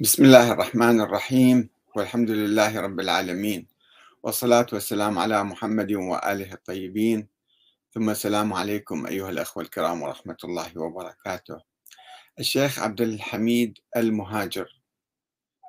بسم 0.00 0.24
الله 0.24 0.52
الرحمن 0.52 1.00
الرحيم 1.00 1.68
والحمد 1.96 2.30
لله 2.30 2.80
رب 2.80 3.00
العالمين 3.00 3.66
والصلاة 4.22 4.66
والسلام 4.72 5.18
على 5.18 5.44
محمد 5.44 5.92
وآله 5.92 6.52
الطيبين. 6.52 7.28
ثم 7.94 8.10
السلام 8.10 8.52
عليكم 8.52 9.06
أيها 9.06 9.30
الأخوة 9.30 9.62
الكرام 9.62 10.02
ورحمة 10.02 10.36
الله 10.44 10.78
وبركاته. 10.78 11.60
الشيخ 12.38 12.78
عبد 12.78 13.00
الحميد 13.00 13.78
المهاجر 13.96 14.82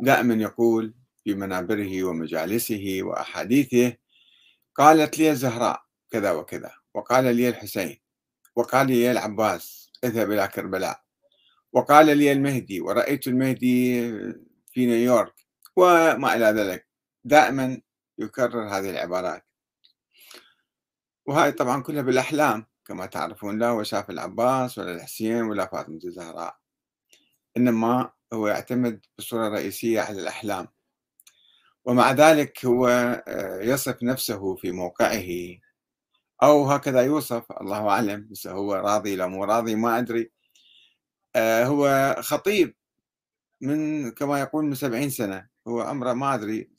دائما 0.02 0.34
يقول 0.34 0.94
في 1.24 1.34
منابره 1.34 2.04
ومجالسه 2.04 3.00
وأحاديثه 3.02 3.94
قالت 4.76 5.20
لي 5.20 5.32
الزهراء 5.32 5.82
كذا 6.12 6.32
وكذا 6.32 6.72
وقال 6.94 7.36
لي 7.36 7.50
الحسين 7.50 7.98
وقال 8.56 8.88
لي 8.88 9.12
العباس 9.12 9.92
اذهب 10.04 10.32
إلى 10.32 10.48
كربلاء 10.48 11.09
وقال 11.74 12.18
لي 12.18 12.32
المهدي 12.32 12.82
ورأيت 12.82 13.28
المهدي 13.28 14.02
في 14.72 14.86
نيويورك 14.86 15.34
وما 15.76 16.36
إلى 16.36 16.46
ذلك. 16.46 16.88
دائما 17.24 17.82
يكرر 18.18 18.68
هذه 18.68 18.90
العبارات. 18.90 19.46
وهذه 21.26 21.50
طبعا 21.52 21.84
كلها 21.84 22.02
بالأحلام 22.02 22.66
كما 22.86 23.06
تعرفون 23.06 23.60
لا 23.60 23.68
هو 23.68 23.84
شاف 23.84 24.10
العباس 24.10 24.78
ولا 24.78 24.92
الحسين 24.92 25.44
ولا 25.44 25.66
فاطمة 25.66 26.00
الزهراء. 26.04 26.58
إنما 27.58 28.12
هو 28.34 28.48
يعتمد 28.48 29.06
بصورة 29.18 29.50
رئيسية 29.50 30.02
على 30.02 30.22
الأحلام. 30.22 30.68
ومع 31.86 32.12
ذلك 32.12 32.66
هو 32.66 32.88
آه، 33.28 33.62
يصف 33.62 34.04
نفسه 34.04 34.56
في 34.56 34.72
موقعه 34.72 35.60
أو 36.44 36.66
هكذا 36.66 37.02
يوصف 37.02 37.52
الله 37.52 37.90
أعلم 37.90 38.30
هو 38.48 38.74
راضي 38.74 39.16
لا 39.16 39.28
مو 39.28 39.44
راضي 39.44 39.76
ما 39.76 40.00
أدري. 40.00 40.32
هو 41.38 42.16
خطيب 42.20 42.76
من 43.62 44.12
كما 44.12 44.40
يقول 44.40 44.66
من 44.66 44.76
سبعين 44.76 45.10
سنة. 45.10 45.48
هو 45.68 45.82
عمره 45.82 46.14
ما 46.14 46.36
أدري 46.36 46.72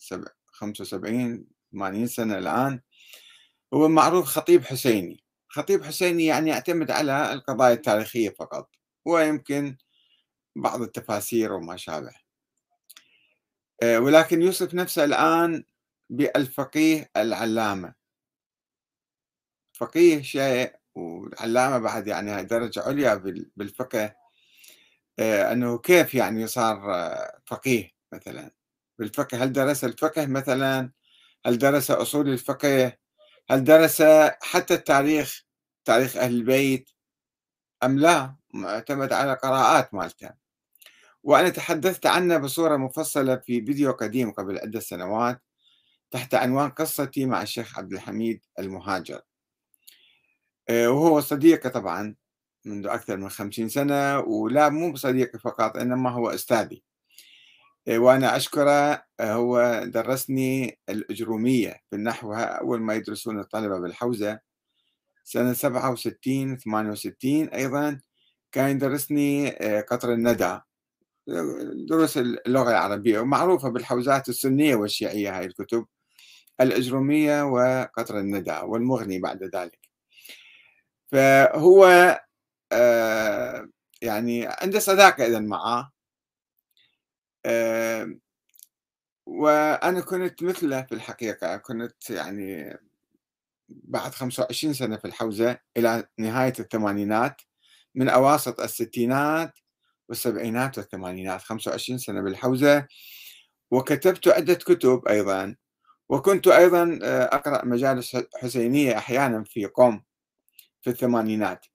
خمسة 0.46 0.82
وسبعين 0.82 1.46
ثمانين 1.72 2.06
سنة 2.06 2.38
الآن. 2.38 2.80
هو 3.74 3.88
معروف 3.88 4.24
خطيب 4.26 4.64
حسيني. 4.64 5.24
خطيب 5.48 5.84
حسيني 5.84 6.26
يعني 6.26 6.50
يعتمد 6.50 6.90
على 6.90 7.32
القضايا 7.32 7.74
التاريخية 7.74 8.30
فقط 8.30 8.70
ويمكن 9.04 9.76
بعض 10.56 10.82
التفاسير 10.82 11.52
وما 11.52 11.76
شابه. 11.76 12.12
آه، 13.82 13.98
ولكن 14.00 14.42
يوصف 14.42 14.74
نفسه 14.74 15.04
الآن 15.04 15.64
بالفقيه 16.10 17.10
العلامة. 17.16 17.94
فقيه 19.72 20.22
شيء 20.22 20.72
والعلامة 20.94 21.78
بعد 21.78 22.06
يعني 22.06 22.44
درجة 22.44 22.82
عليا 22.82 23.14
بالفقه 23.56 24.04
آه، 24.04 24.19
أنه 25.18 25.78
كيف 25.78 26.14
يعني 26.14 26.46
صار 26.46 26.94
آه، 26.94 27.40
فقيه 27.46 27.90
مثلا؟ 28.12 28.50
بالفقه 28.98 29.44
هل 29.44 29.52
درس 29.52 29.84
الفقه 29.84 30.26
مثلا؟ 30.26 30.90
هل 31.46 31.58
درس 31.58 31.90
أصول 31.90 32.28
الفقه؟ 32.28 32.92
هل 33.50 33.64
درس 33.64 34.02
حتى 34.42 34.74
التاريخ 34.74 35.44
تاريخ 35.84 36.16
أهل 36.16 36.34
البيت؟ 36.34 36.90
أم 37.84 37.98
لا؟ 37.98 38.36
معتمد 38.54 39.12
على 39.12 39.34
قراءات 39.34 39.94
مالته. 39.94 40.30
وأنا 41.22 41.48
تحدثت 41.48 42.06
عنه 42.06 42.38
بصورة 42.38 42.76
مفصلة 42.76 43.36
في 43.36 43.66
فيديو 43.66 43.92
قديم 43.92 44.32
قبل 44.32 44.58
عدة 44.58 44.80
سنوات 44.80 45.42
تحت 46.10 46.34
عنوان 46.34 46.70
قصتي 46.70 47.26
مع 47.26 47.42
الشيخ 47.42 47.78
عبد 47.78 47.92
الحميد 47.92 48.44
المهاجر. 48.58 49.20
آه، 50.68 50.88
وهو 50.90 51.20
صديقي 51.20 51.70
طبعا 51.70 52.14
منذ 52.64 52.86
أكثر 52.86 53.16
من 53.16 53.28
خمسين 53.28 53.68
سنة 53.68 54.18
ولا 54.18 54.68
مو 54.68 54.92
بصديقي 54.92 55.38
فقط 55.38 55.76
إنما 55.76 56.10
هو 56.10 56.30
أستاذي. 56.30 56.82
إيه، 57.88 57.98
وأنا 57.98 58.36
أشكره 58.36 59.02
آه، 59.20 59.32
هو 59.32 59.82
درسني 59.86 60.78
الأجرومية 60.88 61.80
في 61.90 61.96
النحو 61.96 62.34
أول 62.34 62.80
ما 62.80 62.94
يدرسون 62.94 63.40
الطلبة 63.40 63.78
بالحوزة 63.78 64.40
سنة 65.24 65.52
سبعة 65.52 65.92
وستين 65.92 66.56
ثمانية 66.56 66.90
وستين 66.90 67.48
أيضا 67.48 68.00
كان 68.52 68.70
يدرسني 68.70 69.48
آه، 69.48 69.80
قطر 69.80 70.12
الندى. 70.12 70.60
دروس 71.88 72.18
اللغة 72.18 72.70
العربية 72.70 73.20
ومعروفة 73.20 73.68
بالحوزات 73.68 74.28
السنية 74.28 74.74
والشيعية 74.76 75.38
هاي 75.38 75.46
الكتب 75.46 75.86
الأجرومية 76.60 77.42
وقطر 77.44 78.18
الندى 78.18 78.58
والمغني 78.64 79.18
بعد 79.18 79.42
ذلك. 79.56 79.78
فهو 81.12 81.84
آه، 81.84 82.20
يعني 84.02 84.46
عندي 84.46 84.80
صداقة 84.80 85.26
إذا 85.26 85.40
معاه 85.40 85.92
آه، 87.46 88.06
وأنا 89.26 90.00
كنت 90.00 90.42
مثله 90.42 90.82
في 90.82 90.92
الحقيقة 90.92 91.56
كنت 91.56 92.10
يعني 92.10 92.76
بعد 93.68 94.12
25 94.14 94.74
سنة 94.74 94.96
في 94.96 95.04
الحوزة 95.04 95.58
إلى 95.76 96.08
نهاية 96.18 96.52
الثمانينات 96.60 97.42
من 97.94 98.08
أواسط 98.08 98.60
الستينات 98.60 99.58
والسبعينات 100.08 100.78
والثمانينات 100.78 101.42
25 101.42 101.98
سنة 101.98 102.20
بالحوزة. 102.22 102.86
وكتبت 103.70 104.28
عدة 104.28 104.54
كتب 104.54 105.02
أيضا. 105.08 105.56
وكنت 106.08 106.48
أيضا 106.48 106.98
آه، 107.02 107.24
أقرأ 107.24 107.64
مجالس 107.64 108.16
حسينية 108.42 108.98
أحيانا 108.98 109.44
في 109.44 109.66
قم 109.66 110.02
في 110.82 110.90
الثمانينات. 110.90 111.66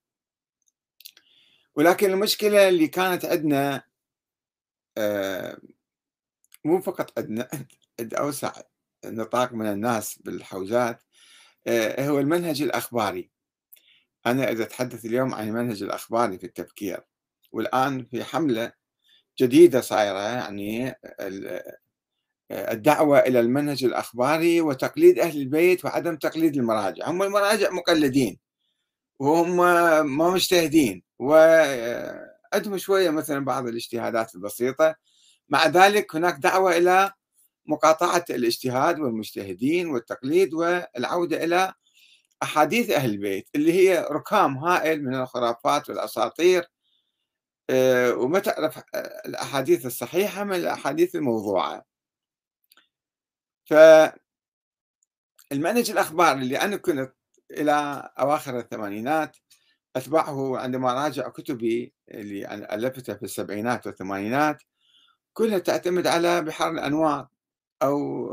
ولكن 1.76 2.12
المشكلة 2.12 2.70
اللي 2.70 2.88
كانت 2.88 3.26
عندنا 3.26 3.84
آه، 4.98 5.58
مو 6.66 6.82
فقط 6.82 7.20
عندنا 7.20 7.50
عند 8.00 8.14
أوسع 8.14 8.54
نطاق 9.06 9.54
من 9.54 9.66
الناس 9.66 10.20
بالحوزات 10.20 11.04
آه، 11.68 12.08
هو 12.10 12.20
المنهج 12.20 12.62
الأخباري. 12.62 13.30
أنا 14.26 14.52
إذا 14.52 14.64
أتحدث 14.64 15.06
اليوم 15.06 15.36
عن 15.36 15.48
المنهج 15.48 15.84
الأخباري 15.84 16.40
في 16.40 16.46
التفكير 16.46 17.02
والآن 17.52 18.06
في 18.06 18.24
حملة 18.24 18.74
جديدة 19.40 19.82
صايرة 19.82 20.20
يعني 20.20 20.90
آه، 22.52 22.74
الدعوة 22.74 23.20
إلى 23.20 23.40
المنهج 23.40 23.84
الأخباري 23.84 24.62
وتقليد 24.62 25.20
أهل 25.20 25.42
البيت 25.42 25.86
وعدم 25.86 26.16
تقليد 26.16 26.58
المراجع. 26.58 27.10
هم 27.10 27.24
المراجع 27.24 27.72
مقلدين 27.72 28.40
وهم 29.20 29.58
ما 30.18 30.32
مجتهدين. 30.32 31.05
وعندهم 31.20 32.78
شوية 32.78 33.10
مثلا 33.10 33.46
بعض 33.46 33.68
الاجتهادات 33.68 34.36
البسيطة. 34.36 34.96
مع 35.50 35.68
ذلك 35.68 36.16
هناك 36.16 36.36
دعوة 36.36 36.78
إلى 36.78 37.14
مقاطعة 37.66 38.26
الاجتهاد 38.30 39.00
والمجتهدين 39.00 39.88
والتقليد 39.88 40.54
والعودة 40.54 41.44
إلى 41.44 41.74
أحاديث 42.44 42.90
أهل 42.90 43.10
البيت 43.10 43.50
اللي 43.56 43.74
هي 43.74 44.08
ركام 44.12 44.58
هائل 44.58 45.04
من 45.06 45.16
الخرافات 45.16 45.90
والأساطير. 45.90 46.66
آه، 47.70 48.14
وما 48.16 48.40
تعرف 48.40 48.80
الأحاديث 49.26 49.86
الصحيحة 49.86 50.44
من 50.44 50.56
الأحاديث 50.56 51.16
الموضوعة. 51.16 51.86
فالمنهج 53.66 54.16
الأخبار 55.92 56.36
اللي 56.38 56.62
أنا 56.62 56.78
كنت 56.78 57.14
إلى 57.52 58.10
أواخر 58.20 58.60
الثمانينات 58.60 59.38
أتبعه 59.96 60.58
عندما 60.58 60.94
راجع 60.94 61.30
كتبي 61.30 61.94
اللي 62.10 62.56
ألفتها 62.72 63.16
في 63.16 63.24
السبعينات 63.24 63.88
والثمانينات 63.88 64.64
كلها 65.34 65.60
تعتمد 65.60 66.08
على 66.08 66.42
بحر 66.42 66.72
الأنوار 66.72 67.28
أو 67.84 68.30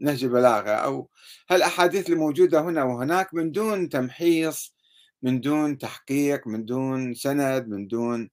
نهج 0.00 0.24
البلاغة 0.24 0.70
أو 0.70 1.10
هالأحاديث 1.50 2.10
الموجودة 2.10 2.60
هنا 2.60 2.84
وهناك 2.84 3.34
من 3.34 3.52
دون 3.52 3.88
تمحيص 3.88 4.74
من 5.22 5.40
دون 5.40 5.78
تحقيق 5.78 6.46
من 6.46 6.64
دون 6.64 7.14
سند 7.14 7.68
من 7.68 7.86
دون 7.86 8.30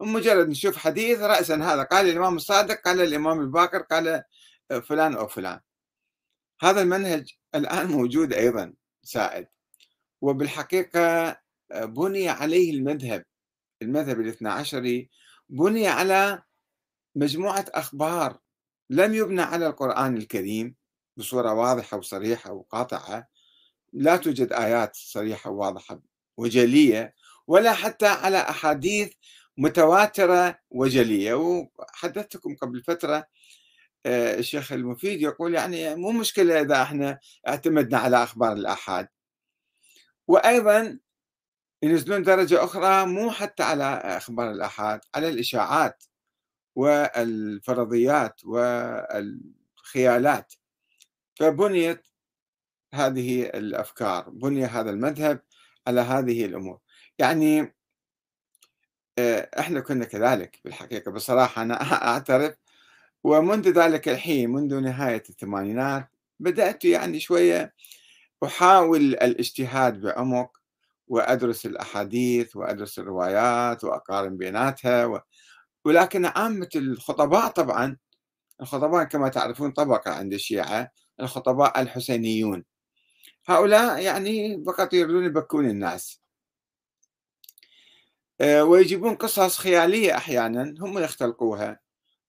مجرد 0.00 0.48
نشوف 0.48 0.76
حديث 0.76 1.20
رأسا 1.20 1.54
هذا 1.54 1.82
قال 1.82 2.08
الإمام 2.10 2.36
الصادق 2.36 2.80
قال 2.80 3.00
الإمام 3.00 3.40
الباكر 3.40 3.78
قال 3.78 4.22
فلان 4.82 5.14
أو 5.14 5.28
فلان. 5.28 5.60
هذا 6.62 6.82
المنهج 6.82 7.34
الآن 7.54 7.86
موجود 7.86 8.32
أيضا 8.32 8.74
سائد. 9.02 9.46
وبالحقيقة 10.20 11.36
بني 11.74 12.28
عليه 12.28 12.70
المذهب 12.70 13.24
المذهب 13.82 14.20
الاثنى 14.20 14.48
عشري 14.48 15.10
بني 15.48 15.88
على 15.88 16.42
مجموعة 17.14 17.64
أخبار 17.68 18.38
لم 18.90 19.14
يبنى 19.14 19.42
على 19.42 19.66
القرآن 19.66 20.16
الكريم 20.16 20.74
بصورة 21.16 21.52
واضحة 21.54 21.96
وصريحة 21.96 22.52
وقاطعة. 22.52 23.28
لا 23.92 24.16
توجد 24.16 24.52
آيات 24.52 24.96
صريحة 24.96 25.50
وواضحة 25.50 26.00
وجلية 26.36 27.14
ولا 27.46 27.72
حتى 27.72 28.06
على 28.06 28.38
أحاديث 28.38 29.12
متواترة 29.58 30.58
وجلية. 30.70 31.34
وحدثتكم 31.34 32.56
قبل 32.56 32.82
فترة 32.82 33.26
آه، 34.06 34.38
الشيخ 34.38 34.72
المفيد 34.72 35.22
يقول 35.22 35.54
يعني 35.54 35.94
مو 35.94 36.12
مشكلة 36.12 36.60
إذا 36.60 36.82
إحنا 36.82 37.18
اعتمدنا 37.48 37.98
على 37.98 38.22
أخبار 38.22 38.52
الآحاد. 38.52 39.08
وأيضا 40.28 40.98
ينزلون 41.82 42.22
درجة 42.22 42.64
أخرى 42.64 43.06
مو 43.06 43.30
حتى 43.30 43.62
على 43.62 43.84
أخبار 44.04 44.50
الآحاد 44.50 45.00
على 45.14 45.28
الإشاعات 45.28 46.04
والفرضيات 46.76 48.44
والخيالات. 48.44 50.54
فبنيت 51.36 52.06
هذه 52.94 53.42
الأفكار 53.42 54.30
بني 54.30 54.64
هذا 54.64 54.90
المذهب 54.90 55.40
على 55.86 56.00
هذه 56.00 56.44
الأمور. 56.44 56.78
يعني 57.18 57.74
آه، 59.18 59.50
إحنا 59.58 59.80
كنا 59.80 60.04
كذلك 60.04 60.60
بالحقيقة. 60.64 61.10
بصراحة 61.10 61.62
أنا 61.62 61.74
أعترف. 62.08 62.54
ومنذ 63.24 63.68
ذلك 63.70 64.08
الحين 64.08 64.50
منذ 64.50 64.80
نهاية 64.80 65.22
الثمانينات 65.30 66.08
بدأت 66.40 66.84
يعني 66.84 67.20
شوية 67.20 67.74
أحاول 68.44 69.00
الاجتهاد 69.00 70.00
بعمق. 70.00 70.60
وأدرس 71.08 71.66
الأحاديث 71.66 72.56
وأدرس 72.56 72.98
الروايات 72.98 73.84
وأقارن 73.84 74.36
بيناتها 74.36 75.06
و... 75.06 75.20
ولكن 75.84 76.26
عامة 76.26 76.68
الخطباء 76.76 77.48
طبعا 77.48 77.96
الخطباء 78.60 79.04
كما 79.04 79.28
تعرفون 79.28 79.70
طبقة 79.70 80.10
عند 80.10 80.32
الشيعة 80.32 80.90
الخطباء 81.20 81.82
الحسينيون. 81.82 82.64
هؤلاء 83.46 84.02
يعني 84.02 84.64
فقط 84.66 84.92
يريدون 84.94 85.24
يبكون 85.24 85.70
الناس. 85.70 86.20
آه، 88.40 88.64
ويجيبون 88.64 89.14
قصص 89.14 89.58
خيالية 89.58 90.16
أحيانا 90.16 90.74
هم 90.80 90.98
يختلقوها. 90.98 91.80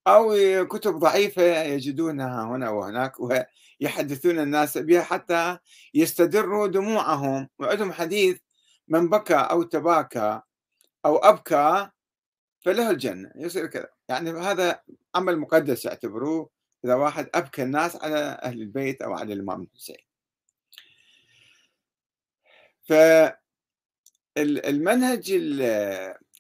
أو 0.08 0.36
كتب 0.68 1.00
ضعيفة 1.00 1.64
يجدونها 1.64 2.44
هنا 2.44 2.70
وهناك 2.70 3.14
ويحدثون 3.20 4.40
الناس 4.40 4.78
بها 4.78 5.04
حتى 5.04 5.58
يستدروا 5.94 6.68
دموعهم. 6.68 7.50
وعندهم 7.60 7.92
حديث 7.92 8.40
من 8.88 9.10
بكى 9.10 9.36
أو 9.36 9.64
تباكى 9.64 10.42
أو 11.06 11.18
أبكى 11.18 11.90
فله 12.62 12.90
الجنة 12.92 13.32
يصير 13.36 13.68
كذا. 13.68 13.90
يعني 14.10 14.32
هذا 14.32 14.82
عمل 15.16 15.40
مقدس 15.40 15.86
يعتبروه 15.86 16.50
إذا 16.86 16.96
واحد 16.96 17.30
أبكى 17.36 17.64
الناس 17.64 17.96
على 17.96 18.40
أهل 18.44 18.62
البيت 18.62 19.02
أو 19.02 19.14
على 19.14 19.34
الإمام 19.34 19.62
الحسين. 19.62 19.98
فالمنهج 24.36 25.32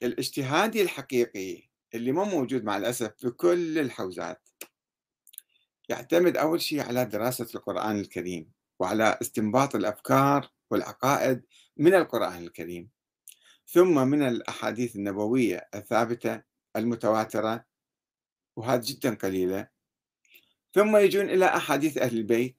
الاجتهادي 0.03 0.81
الحقيقي 0.81 1.69
اللي 1.95 2.11
مو 2.11 2.23
موجود 2.23 2.63
مع 2.63 2.77
الأسف 2.77 3.13
في 3.17 3.29
كل 3.29 3.79
الحوزات 3.79 4.49
يعتمد 5.89 6.38
أول 6.38 6.61
شيء 6.61 6.81
على 6.81 7.05
دراسة 7.05 7.47
القرآن 7.55 7.99
الكريم 7.99 8.51
وعلى 8.79 9.17
استنباط 9.21 9.75
الأفكار 9.75 10.49
والعقائد 10.71 11.44
من 11.77 11.94
القرآن 11.94 12.44
الكريم 12.44 12.89
ثم 13.65 14.07
من 14.07 14.27
الأحاديث 14.27 14.95
النبوية 14.95 15.69
الثابتة 15.75 16.41
المتواترة 16.75 17.65
وهذه 18.56 18.81
جدا 18.83 19.15
قليلة. 19.15 19.68
ثم 20.74 20.97
يجون 20.97 21.29
إلى 21.29 21.45
أحاديث 21.45 21.97
أهل 21.97 22.18
البيت. 22.18 22.57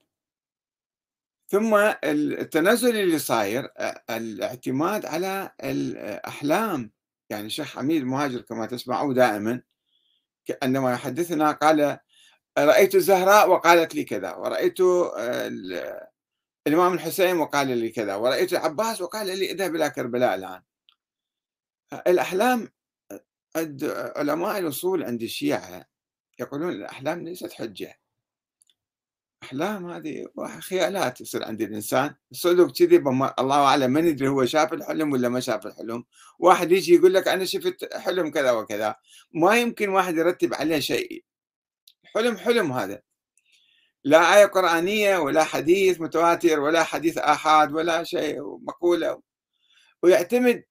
ثم 1.47 1.75
التنزل 2.03 2.95
اللي 2.95 3.19
صاير 3.19 3.69
الاعتماد 4.09 5.05
على 5.05 5.51
الأحلام. 5.63 6.91
يعني 7.29 7.45
الشيخ 7.45 7.75
حميد 7.75 8.01
المهاجر 8.01 8.41
كما 8.41 8.65
تسمعوا 8.65 9.13
دائما 9.13 9.61
عندما 10.63 10.93
يحدثنا 10.93 11.51
قال 11.51 11.99
رأيت 12.57 12.95
الزهراء 12.95 13.49
وقالت 13.49 13.95
لي 13.95 14.03
كذا 14.03 14.35
ورأيت 14.35 14.77
الإمام 16.67 16.93
الحسين 16.93 17.37
وقال 17.37 17.77
لي 17.77 17.89
كذا 17.89 18.15
ورأيت 18.15 18.53
العباس 18.53 19.01
وقال 19.01 19.27
لي 19.27 19.51
اذهب 19.51 19.75
إلى 19.75 19.89
كربلاء 19.89 20.35
الآن. 20.35 20.61
الأحلام 22.07 22.69
عند 23.55 23.83
علماء 24.15 24.59
الأصول 24.59 25.03
عند 25.03 25.21
الشيعة 25.21 25.85
يقولون 26.39 26.69
الأحلام 26.69 27.23
ليست 27.23 27.53
حجة. 27.53 27.99
أحلام 29.43 29.91
هذه 29.91 30.27
خيالات 30.59 31.21
يصير 31.21 31.45
عند 31.45 31.61
الإنسان. 31.61 32.15
صدق 32.31 32.71
كذي 32.71 32.97
الله 33.39 33.65
أعلم 33.65 33.91
من 33.91 34.07
يدري 34.07 34.27
هو 34.27 34.45
شاف 34.45 34.73
الحلم 34.73 35.11
ولا 35.11 35.29
ما 35.29 35.39
شاف 35.39 35.67
الحلم. 35.67 36.03
واحد 36.39 36.71
يجي 36.71 36.95
يقول 36.95 37.13
لك 37.13 37.27
أنا 37.27 37.45
شفت 37.45 37.93
حلم 37.93 38.31
كذا 38.31 38.51
وكذا. 38.51 38.95
ما 39.33 39.57
يمكن 39.57 39.89
واحد 39.89 40.17
يرتب 40.17 40.53
عليه 40.53 40.79
شيء. 40.79 41.23
حلم 42.05 42.37
حلم 42.37 42.71
هذا. 42.71 43.01
لا 44.03 44.37
آية 44.37 44.45
قرآنية 44.45 45.17
ولا 45.17 45.43
حديث 45.43 46.01
متواتر 46.01 46.59
ولا 46.59 46.83
حديث 46.83 47.17
آحاد 47.17 47.73
ولا 47.73 48.03
شيء 48.03 48.41
مقولة 48.41 49.21
ويعتمد 50.03 50.63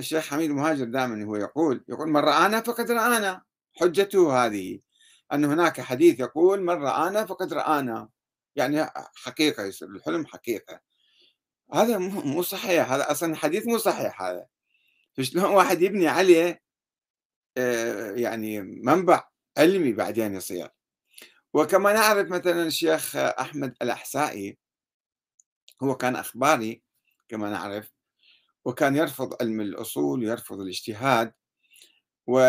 الشيخ 0.00 0.28
حميد 0.28 0.50
مهاجر 0.50 0.84
دائما 0.84 1.24
هو 1.24 1.36
يقول 1.36 1.84
يقول 1.88 2.08
من 2.08 2.20
رآنا 2.20 2.60
فقد 2.60 2.90
رآنا. 2.90 3.42
حجته 3.80 4.46
هذه 4.46 4.80
أن 5.32 5.44
هناك 5.44 5.80
حديث 5.80 6.20
يقول 6.20 6.62
من 6.62 6.74
رآنا 6.82 7.26
فقد 7.26 7.52
رآنا. 7.52 8.08
يعني 8.56 8.86
حقيقة 9.14 9.64
يصير 9.64 9.88
الحلم 9.88 10.26
حقيقة. 10.26 10.80
هذا 11.74 11.98
مو 11.98 12.42
صحيح. 12.42 12.92
هذا 12.92 13.10
أصلا 13.10 13.36
حديث 13.36 13.66
مو 13.66 13.78
صحيح 13.78 14.22
هذا. 14.22 14.46
فشلون 15.16 15.44
واحد 15.44 15.82
يبني 15.82 16.08
عليه 16.08 16.62
آه، 17.56 18.12
يعني 18.12 18.62
منبع 18.62 19.28
علمي 19.58 19.92
بعدين 19.92 20.34
يصير؟ 20.34 20.68
وكما 21.54 21.92
نعرف 21.92 22.28
مثلا 22.28 22.66
الشيخ 22.66 23.16
أحمد 23.16 23.74
الأحسائي 23.82 24.58
هو 25.82 25.96
كان 25.96 26.16
أخباري 26.16 26.82
كما 27.28 27.50
نعرف 27.50 27.92
وكان 28.64 28.96
يرفض 28.96 29.36
علم 29.42 29.60
الأصول 29.60 30.24
ويرفض 30.24 30.60
الاجتهاد 30.60 31.32
و 32.26 32.40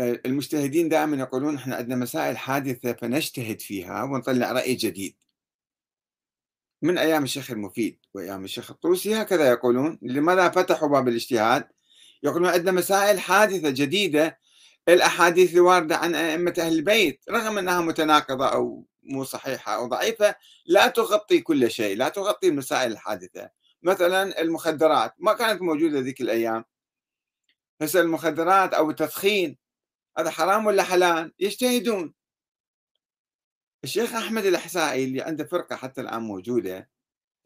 المجتهدين 0.00 0.88
دائما 0.88 1.16
يقولون 1.16 1.54
إحنا 1.56 1.76
عندنا 1.76 1.96
مسائل 1.96 2.38
حادثة 2.38 2.92
فنجتهد 2.92 3.60
فيها 3.60 4.02
ونطلع 4.02 4.52
رأي 4.52 4.74
جديد. 4.74 5.16
من 6.82 6.98
أيام 6.98 7.24
الشيخ 7.24 7.50
المفيد 7.50 7.98
وأيام 8.14 8.44
الشيخ 8.44 8.70
الطوسي 8.70 9.14
هكذا 9.22 9.48
يقولون 9.50 9.98
لماذا 10.02 10.48
فتحوا 10.48 10.88
باب 10.88 11.08
الاجتهاد 11.08 11.68
يقولون 12.22 12.48
عندنا 12.48 12.72
مسائل 12.72 13.20
حادثة 13.20 13.70
جديدة 13.70 14.38
الأحاديث 14.88 15.54
الواردة 15.54 15.96
عن 15.96 16.14
أئمة 16.14 16.54
أهل 16.58 16.72
البيت 16.72 17.24
رغم 17.30 17.58
أنها 17.58 17.80
متناقضة 17.80 18.46
أو 18.48 18.86
مو 19.02 19.24
صحيحة 19.24 19.74
أو 19.76 19.86
ضعيفة 19.86 20.34
لا 20.66 20.88
تغطي 20.88 21.40
كل 21.40 21.70
شيء 21.70 21.96
لا 21.96 22.08
تغطي 22.08 22.48
المسائل 22.48 22.92
الحادثة. 22.92 23.50
مثلا 23.82 24.40
المخدرات 24.40 25.14
ما 25.18 25.32
كانت 25.32 25.62
موجودة 25.62 26.00
ذيك 26.00 26.20
الأيام. 26.20 26.64
هسه 27.82 28.00
المخدرات 28.00 28.74
أو 28.74 28.90
التدخين 28.90 29.58
هذا 30.18 30.30
حرام 30.30 30.66
ولا 30.66 30.82
حلال؟ 30.82 31.32
يجتهدون. 31.38 32.14
الشيخ 33.84 34.14
أحمد 34.14 34.44
الأحسائي 34.44 35.04
اللي 35.04 35.22
عنده 35.22 35.44
فرقة 35.44 35.76
حتى 35.76 36.00
الآن 36.00 36.22
موجودة 36.22 36.90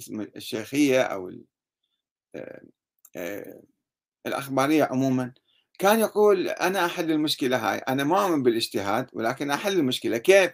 اسم 0.01 0.21
الشيخية 0.21 1.03
أو 1.03 1.33
آه، 2.35 2.63
آه، 3.17 3.63
الأخبارية 4.27 4.85
عموما 4.85 5.35
كان 5.79 6.01
يقول 6.01 6.49
أنا 6.49 6.87
أحل 6.87 7.11
المشكلة 7.13 7.57
هاي 7.73 7.79
أنا 7.79 8.05
ما 8.05 8.25
أؤمن 8.25 8.43
بالاجتهاد 8.43 9.11
ولكن 9.13 9.51
أحل 9.51 9.79
المشكلة. 9.79 10.19
كيف؟ 10.19 10.53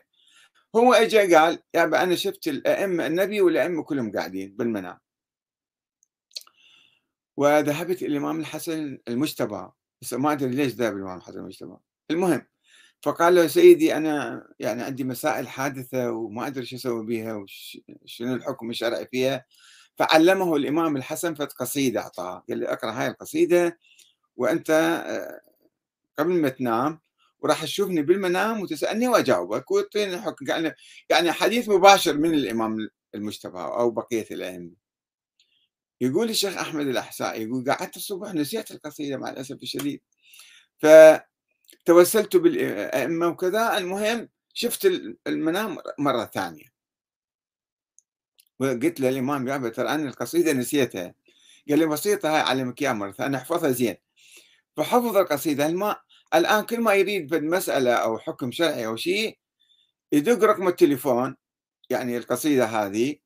هو 0.76 0.95
اجى 0.95 1.35
قال 1.35 1.59
يا 1.75 1.85
أنا 2.02 2.14
شفت 2.14 2.49
الأئمة 2.49 3.07
النبي 3.07 3.40
والأئمة 3.40 3.83
كلهم 3.83 4.12
قاعدين 4.12 4.57
بالمنام. 4.57 4.99
وذهبت 7.37 8.02
إلى 8.02 8.07
الإمام 8.07 8.40
الحسن 8.40 8.99
المجتبى. 9.09 9.69
بس 10.02 10.14
ما 10.14 10.33
أدري 10.33 10.50
ليش 10.54 10.73
ذهب 10.73 10.97
الإمام 10.97 11.19
الحسن 11.19 11.38
المجتبى. 11.38 11.76
المهم 12.11 12.47
فقال 13.02 13.35
له 13.35 13.47
سيدي 13.47 13.97
أنا 13.97 14.47
يعني 14.61 14.83
عندي 14.83 15.04
مسائل 15.04 15.49
حادثة 15.49 16.11
وما 16.12 16.47
أدري 16.47 16.66
شو 16.66 16.76
أسوي 16.76 17.07
بها 17.07 17.35
وشنو 17.35 18.35
الحكم 18.35 18.71
الشرعي 18.71 19.07
فيها. 19.07 19.45
فعلمه 19.97 20.57
الإمام 20.57 20.97
الحسن 20.97 21.35
فت 21.35 21.52
قصيدة 21.52 22.00
أعطاه. 22.00 22.45
قال 22.49 22.59
لي 22.59 22.69
اقرأ 22.73 22.90
هاي 22.93 23.09
القصيدة 23.09 23.78
وأنت 24.36 24.70
آه، 24.70 25.40
قبل 26.18 26.32
ما 26.32 26.48
تنام 26.48 27.00
وراح 27.40 27.62
تشوفني 27.64 28.02
بالمنام 28.02 28.60
وتسألني 28.60 29.08
وأجاوبك 29.08 29.70
وتعطيني 29.70 30.14
الحكم 30.14 30.46
يعني 30.48 30.74
يعني 31.10 31.32
حديث 31.32 31.68
مباشر 31.68 32.16
من 32.16 32.34
الإمام 32.34 32.88
المجتبى 33.14 33.58
أو 33.58 33.90
بقية 33.90 34.26
الأئمة. 34.30 34.70
يقول 36.00 36.30
الشيخ 36.30 36.56
أحمد 36.58 36.86
الأحسائي 36.86 37.42
يقول 37.42 37.70
قعدت 37.70 37.96
الصبح 37.96 38.34
نسيت 38.34 38.70
القصيدة 38.70 39.16
مع 39.16 39.30
الأسف 39.30 39.56
الشديد. 39.62 40.00
ف 40.78 40.86
توسلت 41.84 42.36
بالأئمة 42.36 43.28
وكذا 43.28 43.78
المهم 43.78 44.28
شفت 44.54 44.86
المنام 45.26 45.78
مرة 45.98 46.24
ثانية. 46.24 46.74
وقلت 48.60 49.00
للإمام 49.00 49.48
يابا 49.48 49.68
ترى 49.68 49.88
أنا 49.88 50.08
القصيدة 50.08 50.52
نسيتها. 50.52 51.14
قال 51.70 51.78
لي 51.78 51.86
بسيطة 51.86 52.34
هاي 52.34 52.40
أعلمك 52.40 52.82
إياها 52.82 52.92
مرة 52.92 53.12
ثانية 53.12 53.38
أحفظها 53.38 53.70
زين. 53.70 53.96
فحفظ 54.76 55.16
القصيدة. 55.16 55.66
الماء 55.66 56.00
الآن 56.35 56.66
كل 56.66 56.81
ما 56.81 56.95
يريد 56.95 57.26
بالمسألة 57.26 57.93
أو 57.95 58.19
حكم 58.19 58.52
شرعي 58.52 58.87
أو 58.87 58.97
شيء 58.97 59.38
يدق 60.12 60.45
رقم 60.45 60.69
التليفون 60.69 61.37
يعني 61.90 62.16
القصيدة 62.16 62.64
هذه 62.64 63.16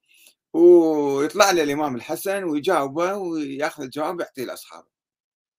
ويطلع 0.53 1.51
له 1.51 1.63
الإمام 1.63 1.97
الحسن 1.97 2.45
ويجاوبه 2.45 3.15
ويأخذ 3.17 3.83
الجواب 3.83 4.19
ويعطيه 4.19 4.45
لأصحابه. 4.45 4.89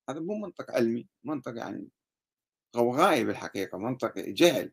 هذا 0.09 0.19
مو 0.19 0.37
منطق 0.37 0.71
علمي 0.71 1.07
منطق 1.23 1.57
يعني 1.57 1.87
غوغائي 2.77 3.23
بالحقيقة 3.25 3.77
منطق 3.77 4.13
جهل 4.19 4.71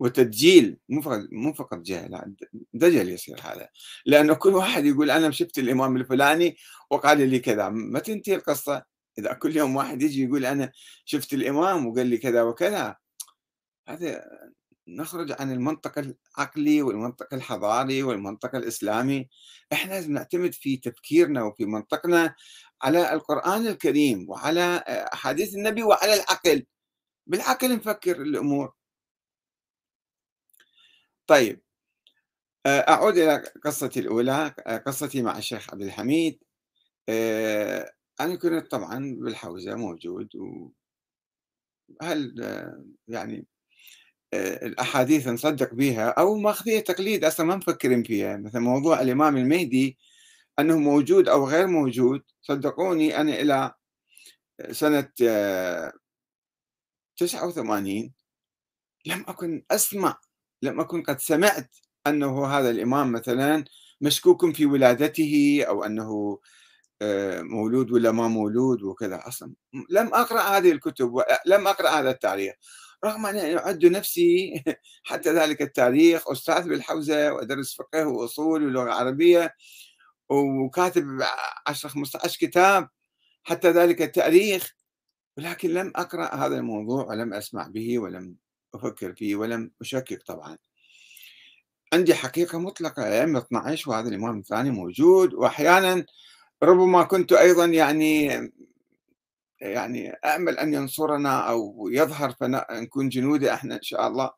وتدجيل 0.00 0.78
مو 0.88 1.02
فقط 1.02 1.20
مو 1.32 1.52
فقط 1.52 1.78
جهل 1.78 2.34
دجل 2.72 3.08
يصير 3.08 3.40
هذا. 3.40 3.68
لأنه 4.06 4.34
كل 4.34 4.54
واحد 4.54 4.86
يقول 4.86 5.10
أنا 5.10 5.30
شفت 5.30 5.58
الإمام 5.58 5.96
الفلاني 5.96 6.56
وقال 6.90 7.28
لي 7.30 7.38
كذا 7.38 7.68
ما 7.68 7.98
تنتهي 7.98 8.34
القصة. 8.34 8.91
إذا 9.18 9.32
كل 9.32 9.56
يوم 9.56 9.76
واحد 9.76 10.02
يجي 10.02 10.24
يقول 10.24 10.46
أنا 10.46 10.72
شفت 11.04 11.32
الإمام 11.34 11.86
وقال 11.86 12.06
لي 12.06 12.18
كذا 12.18 12.42
وكذا 12.42 12.96
هذا 13.88 14.24
نخرج 14.88 15.32
عن 15.40 15.52
المنطق 15.52 15.98
العقلي 15.98 16.82
والمنطق 16.82 17.34
الحضاري 17.34 18.02
والمنطق 18.02 18.54
الإسلامي. 18.54 19.28
إحنا 19.72 19.92
لازم 19.94 20.12
نعتمد 20.12 20.54
في 20.54 20.76
تفكيرنا 20.76 21.42
وفي 21.42 21.64
منطقنا 21.64 22.34
على 22.82 23.12
القرآن 23.12 23.66
الكريم 23.66 24.30
وعلى 24.30 24.84
أحاديث 25.12 25.54
النبي 25.54 25.82
وعلى 25.82 26.14
العقل. 26.14 26.66
بالعقل 27.26 27.74
نفكر 27.76 28.22
الأمور. 28.22 28.72
طيب 31.26 31.62
آه، 32.66 32.80
أعود 32.80 33.16
إلى 33.18 33.52
قصتي 33.64 34.00
الأولى 34.00 34.54
آه، 34.66 34.76
قصتي 34.78 35.22
مع 35.22 35.38
الشيخ 35.38 35.70
عبد 35.72 35.82
الحميد. 35.82 36.42
آه، 37.08 37.92
أنا 38.20 38.34
كنت 38.36 38.70
طبعا 38.70 39.16
بالحوزة 39.20 39.74
موجود 39.74 40.28
وهل 42.00 42.34
يعني 43.08 43.46
الأحاديث 44.34 45.28
نصدق 45.28 45.74
بها 45.74 46.08
أو 46.08 46.36
ماخذية 46.36 46.80
تقليد 46.80 47.24
أصلا 47.24 47.46
ما 47.46 47.56
مفكرين 47.56 48.02
فيها. 48.02 48.36
مثل 48.36 48.60
موضوع 48.60 49.00
الإمام 49.00 49.36
المهدي 49.36 49.98
أنه 50.58 50.78
موجود 50.78 51.28
أو 51.28 51.48
غير 51.48 51.66
موجود 51.66 52.22
صدقوني 52.42 53.20
أنا 53.20 53.40
إلى 53.40 53.74
سنة 54.70 55.08
89 57.16 58.12
لم 59.06 59.24
أكن 59.28 59.64
أسمع 59.70 60.20
لم 60.62 60.80
أكن 60.80 61.02
قد 61.02 61.20
سمعت 61.20 61.76
أنه 62.06 62.46
هذا 62.46 62.70
الإمام 62.70 63.12
مثلا 63.12 63.64
مشكوك 64.00 64.54
في 64.56 64.66
ولادته 64.66 65.64
أو 65.68 65.84
أنه 65.84 66.02
آه، 66.02 66.38
مولود 67.42 67.90
ولا 67.92 68.12
ما 68.12 68.28
مولود 68.28 68.82
وكذا 68.82 69.22
أصلا. 69.28 69.52
لم 69.90 70.14
أقرأ 70.14 70.40
هذه 70.40 70.72
الكتب 70.72 71.22
لم 71.46 71.66
أقرأ 71.66 71.88
هذا 71.88 72.10
التاريخ. 72.10 72.54
رغم 73.04 73.26
أني 73.26 73.58
أعد 73.58 73.86
نفسي 73.86 74.62
حتى 75.10 75.32
ذلك 75.32 75.62
التاريخ 75.62 76.30
أستاذ 76.30 76.68
بالحوزة 76.68 77.32
وأدرس 77.32 77.74
فقه 77.74 78.06
وأصول 78.06 78.66
ولغة 78.66 78.90
عربية 78.90 79.54
وكاتب 80.28 81.22
10 81.66 81.88
15 81.88 82.38
كتاب 82.40 82.88
حتى 83.42 83.70
ذلك 83.70 84.02
التاريخ 84.02 84.74
ولكن 85.36 85.70
لم 85.70 85.92
أقرأ 85.96 86.34
هذا 86.34 86.56
الموضوع 86.56 87.04
ولم 87.04 87.34
أسمع 87.34 87.66
به 87.66 87.98
ولم 87.98 88.36
أفكر 88.74 89.14
فيه 89.14 89.36
ولم 89.36 89.70
أشكك 89.80 90.22
طبعا. 90.26 90.58
عندي 91.92 92.14
حقيقة 92.14 92.58
مطلقة 92.58 93.04
أيام 93.04 93.36
12 93.36 93.90
وهذا 93.90 94.08
الإمام 94.08 94.38
الثاني 94.38 94.70
موجود 94.70 95.34
وأحيانا 95.34 96.06
ربما 96.62 97.02
كنت 97.02 97.32
أيضا 97.32 97.64
يعني 97.66 98.26
يعني 99.60 100.10
أأمل 100.12 100.58
أن 100.58 100.74
ينصرنا 100.74 101.40
أو 101.50 101.88
يظهر 101.92 102.30
فنكون 102.32 103.08
جنوده 103.08 103.54
إحنا 103.54 103.74
إن 103.76 103.82
شاء 103.82 104.08
الله. 104.08 104.30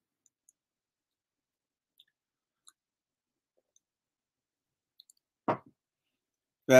ف 6.69 6.73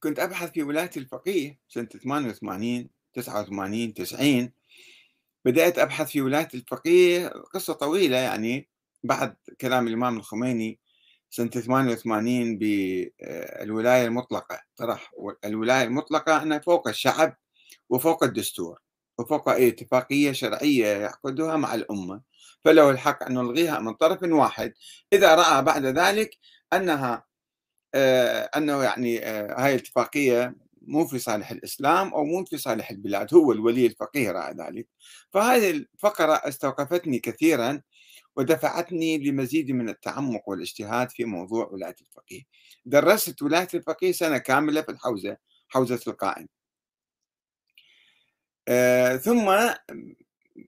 كنت 0.00 0.18
أبحث 0.18 0.50
في 0.52 0.62
ولاية 0.62 0.90
الفقيه 0.96 1.58
سنة 1.68 1.84
88 1.86 2.88
89 3.14 3.94
90 3.94 4.52
بدأت 5.44 5.78
أبحث 5.78 6.08
في 6.10 6.20
ولاية 6.22 6.48
الفقيه 6.54 7.28
قصة 7.28 7.72
طويلة 7.74 8.16
يعني 8.16 8.68
بعد 9.04 9.36
كلام 9.60 9.88
الإمام 9.88 10.16
الخميني 10.16 10.78
سنة 11.30 11.50
88 11.50 12.58
بالولاية 12.58 14.04
المطلقة 14.04 14.60
طرح 14.76 15.12
الولاية 15.44 15.84
المطلقة 15.84 16.42
أنها 16.42 16.58
فوق 16.58 16.88
الشعب 16.88 17.36
وفوق 17.90 18.24
الدستور 18.24 18.78
وفوق 19.18 19.48
أي 19.48 19.68
اتفاقية 19.68 20.32
شرعية 20.32 20.86
يعقدها 20.86 21.56
مع 21.56 21.74
الأمة. 21.74 22.20
فله 22.64 22.90
الحق 22.90 23.22
أن 23.24 23.34
نلغيها 23.34 23.78
من 23.80 23.94
طرف 23.94 24.22
واحد. 24.22 24.72
إذا 25.12 25.34
رأى 25.34 25.62
بعد 25.62 25.84
ذلك 25.84 26.30
أنها 26.72 27.24
آه، 27.94 28.50
أنه 28.56 28.82
يعني 28.82 29.26
آه، 29.26 29.64
هاي 29.64 29.74
الاتفاقية 29.74 30.54
مو 30.82 31.06
في 31.06 31.18
صالح 31.18 31.50
الإسلام 31.50 32.14
أو 32.14 32.24
مو 32.24 32.44
في 32.44 32.58
صالح 32.58 32.90
البلاد 32.90 33.34
هو 33.34 33.52
الولي 33.52 33.86
الفقيه 33.86 34.30
رأى 34.30 34.54
ذلك. 34.54 34.88
فهذه 35.32 35.70
الفقرة 35.70 36.32
استوقفتني 36.34 37.18
كثيرا 37.18 37.82
ودفعتني 38.38 39.18
لمزيد 39.18 39.70
من 39.70 39.88
التعمق 39.88 40.48
والاجتهاد 40.48 41.10
في 41.10 41.24
موضوع 41.24 41.66
ولاية 41.66 41.96
الفقيه. 42.00 42.42
درست 42.84 43.42
ولاية 43.42 43.68
الفقيه 43.74 44.12
سنة 44.12 44.38
كاملة 44.38 44.82
في 44.82 44.92
الحوزة 44.92 45.36
حوزة 45.68 46.00
القائم. 46.06 46.48
آه 48.68 49.16
ثم 49.16 49.50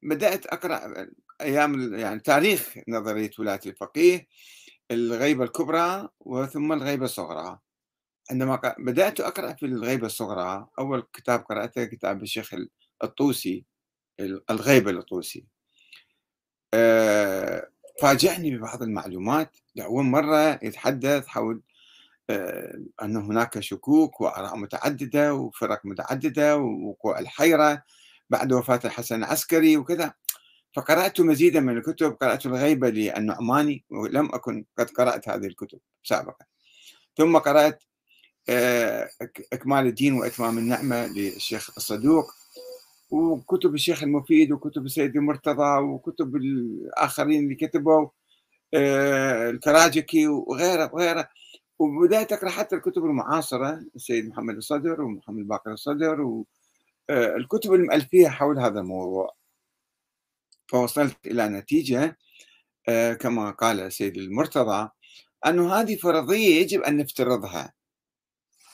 بدأت 0.02 0.46
أقرأ 0.46 1.06
أيام 1.40 1.94
يعني 1.94 2.20
تاريخ 2.20 2.78
نظرية 2.88 3.30
ولاية 3.38 3.60
الفقيه 3.66 4.26
الغيبة 4.90 5.44
الكبرى 5.44 6.08
وثم 6.20 6.72
الغيبة 6.72 7.04
الصغرى. 7.04 7.58
عندما 8.30 8.74
بدأت 8.78 9.20
أقرأ 9.20 9.52
في 9.52 9.66
الغيبة 9.66 10.06
الصغرى 10.06 10.68
أول 10.78 11.02
كتاب 11.12 11.40
قرأته 11.40 11.84
كتاب 11.84 12.22
الشيخ 12.22 12.54
الطوسي 13.04 13.64
الغيبة 14.50 14.90
الطوسي 14.90 15.46
فاجأني 18.00 18.56
ببعض 18.56 18.82
المعلومات. 18.82 19.56
لأول 19.74 20.04
مرة 20.04 20.58
يتحدث 20.62 21.26
حول 21.26 21.62
آه، 22.30 22.80
أن 23.02 23.16
هناك 23.16 23.60
شكوك 23.60 24.20
وآراء 24.20 24.56
متعددة 24.56 25.34
وفرق 25.34 25.80
متعددة 25.84 26.56
ووقوع 26.56 27.18
الحيرة 27.18 27.82
بعد 28.30 28.52
وفاة 28.52 28.80
الحسن 28.84 29.16
العسكري 29.16 29.76
وكذا. 29.76 30.14
فقرأت 30.76 31.20
مزيدا 31.20 31.60
من 31.60 31.76
الكتب 31.76 32.12
قرأت 32.20 32.46
الغيبة 32.46 32.88
للنعماني 32.90 33.84
ولم 33.90 34.34
أكن 34.34 34.64
قد 34.78 34.90
قرأت 34.90 35.28
هذه 35.28 35.46
الكتب 35.46 35.78
سابقا. 36.04 36.44
ثم 37.16 37.36
قرأت 37.38 37.82
آه، 38.48 39.10
إكمال 39.52 39.86
الدين 39.86 40.14
وإتمام 40.14 40.58
النعمة 40.58 41.06
للشيخ 41.06 41.70
الصدوق. 41.76 42.34
وكتب 43.10 43.74
الشيخ 43.74 44.02
المفيد 44.02 44.52
وكتب 44.52 44.84
السيد 44.84 45.16
المرتضى 45.16 45.78
وكتب 45.82 46.36
الآخرين 46.36 47.44
اللي 47.44 47.54
كتبوا 47.54 48.08
آه، 48.74 49.50
الكراجكي 49.50 50.28
وغيره 50.28 50.90
وغيره 50.94 51.28
وبدأت 51.78 52.32
أقرأ 52.32 52.50
حتى 52.50 52.76
الكتب 52.76 53.04
المعاصرة 53.04 53.84
السيد 53.96 54.28
محمد 54.28 54.56
الصدر 54.56 55.02
ومحمد 55.02 55.48
باقر 55.48 55.72
الصدر 55.72 56.20
والكتب 56.20 57.70
آه، 57.72 57.74
المألفية 57.74 58.28
حول 58.28 58.58
هذا 58.58 58.80
الموضوع. 58.80 59.34
فوصلت 60.68 61.26
إلى 61.26 61.48
نتيجة 61.48 62.18
كما 63.20 63.50
قال 63.50 63.80
السيد 63.80 64.16
المرتضى 64.16 64.90
أن 65.46 65.60
هذه 65.60 65.96
فرضية 65.96 66.60
يجب 66.60 66.80
أن 66.80 66.96
نفترضها. 66.96 67.72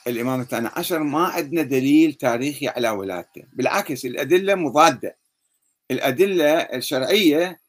الإمام 0.07 0.41
الثاني. 0.41 0.67
عشر 0.67 1.03
ما 1.03 1.27
عندنا 1.27 1.61
دليل 1.61 2.13
تاريخي 2.13 2.67
على 2.67 2.89
ولادته 2.89 3.43
بالعكس 3.53 4.05
الأدلة 4.05 4.55
مضادة. 4.55 5.17
الأدلة 5.91 6.53
الشرعية 6.53 7.59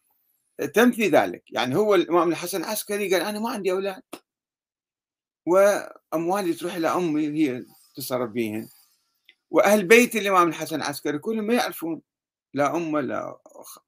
تنفي 0.75 1.09
ذلك. 1.09 1.43
يعني 1.51 1.77
هو 1.77 1.95
الإمام 1.95 2.29
الحسن 2.31 2.61
العسكري 2.61 3.15
قال 3.15 3.23
أنا 3.23 3.41
ما 3.41 3.51
عندي 3.51 3.73
أولاد. 3.73 4.03
وأموالي 5.47 6.55
تروح 6.55 6.75
إلى 6.75 6.89
أمي 6.89 7.27
هي 7.27 7.65
تصرف 7.97 8.31
بيهن. 8.31 8.69
وأهل 9.51 9.85
بيت 9.85 10.17
الإمام 10.17 10.49
الحسن 10.49 10.77
العسكري 10.77 11.19
كلهم 11.19 11.45
ما 11.45 11.55
يعرفون. 11.55 12.03
لا 12.55 12.77
أمه 12.77 13.01
لا 13.01 13.39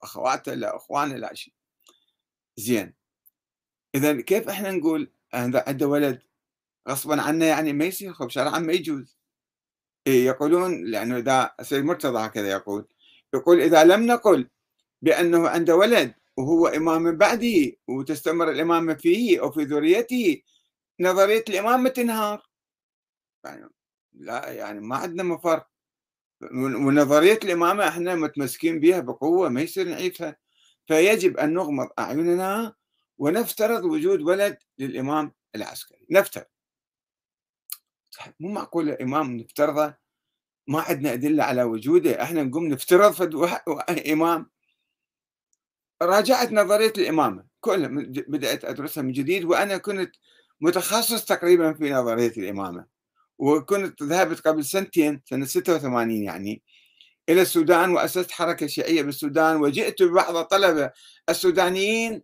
أخواته 0.02 0.54
لا 0.54 0.76
أخوانه 0.76 1.16
لا 1.16 1.34
شيء. 1.34 1.54
زين. 2.56 2.94
إذا 3.94 4.20
كيف 4.20 4.48
إحنا 4.48 4.70
نقول 4.70 5.10
عنده 5.34 5.88
ولد؟ 5.88 6.22
غصبا 6.88 7.22
عنه 7.22 7.44
يعني 7.44 7.72
ما 7.72 7.84
يصير 7.84 8.12
خب 8.12 8.28
شرعا 8.28 8.58
ما 8.58 8.72
يجوز. 8.72 9.18
إيه 10.06 10.26
يقولون 10.26 10.84
لأنه 10.84 11.18
إذا 11.18 11.54
سيد 11.62 11.84
مرتضى 11.84 12.18
هكذا 12.26 12.50
يقول 12.50 12.88
يقول 13.34 13.60
إذا 13.60 13.84
لم 13.84 14.06
نقل 14.06 14.48
بأنه 15.02 15.48
عنده 15.48 15.76
ولد 15.76 16.14
وهو 16.36 16.66
إمام 16.66 17.02
من 17.02 17.16
بعده 17.16 17.72
وتستمر 17.88 18.50
الإمامة 18.50 18.94
فيه 18.94 19.40
أو 19.40 19.50
في 19.50 19.64
ذريته 19.64 20.42
نظرية 21.00 21.44
الإمامة 21.48 21.88
تنهار. 21.88 22.48
يعني 23.44 23.68
لا 24.12 24.52
يعني 24.52 24.80
ما 24.80 24.96
عندنا 24.96 25.22
مفر. 25.22 25.64
ونظرية 26.52 27.38
الإمامة 27.44 27.88
إحنا 27.88 28.14
متمسكين 28.14 28.80
بها 28.80 29.00
بقوة 29.00 29.48
ما 29.48 29.62
يصير 29.62 29.88
نعيدها. 29.88 30.36
فيجب 30.86 31.36
أن 31.38 31.54
نغمض 31.54 31.88
أعيننا 31.98 32.74
ونفترض 33.18 33.84
وجود 33.84 34.22
ولد 34.22 34.58
للإمام 34.78 35.32
العسكري. 35.54 36.06
نفترض. 36.10 36.44
مو 38.40 38.48
معقول 38.52 38.90
إمام 38.90 39.36
نفترضه؟ 39.36 39.94
ما 40.66 40.80
عندنا 40.80 41.12
أدلة 41.12 41.44
على 41.44 41.62
وجوده 41.62 42.22
إحنا 42.22 42.42
نقوم 42.42 42.66
نفترض 42.66 43.12
فد 43.12 43.34
إمام. 44.12 44.50
راجعت 46.02 46.52
نظرية 46.52 46.92
الإمامة 46.98 47.44
كلها 47.60 47.88
بدأت 48.28 48.64
أدرسها 48.64 49.02
من 49.02 49.12
جديد 49.12 49.44
وأنا 49.44 49.76
كنت 49.78 50.14
متخصص 50.60 51.24
تقريبا 51.24 51.72
في 51.72 51.90
نظرية 51.90 52.32
الإمامة 52.36 52.86
وكنت 53.38 54.02
ذهبت 54.02 54.40
قبل 54.40 54.64
سنتين 54.64 55.22
سنة 55.24 55.44
86 55.44 56.10
يعني 56.10 56.62
إلى 57.28 57.42
السودان 57.42 57.90
وأسست 57.90 58.30
حركة 58.30 58.66
شيعية 58.66 59.02
بالسودان 59.02 59.56
وجئت 59.56 60.02
ببعض 60.02 60.36
الطلبة 60.36 60.90
السودانيين 61.28 62.22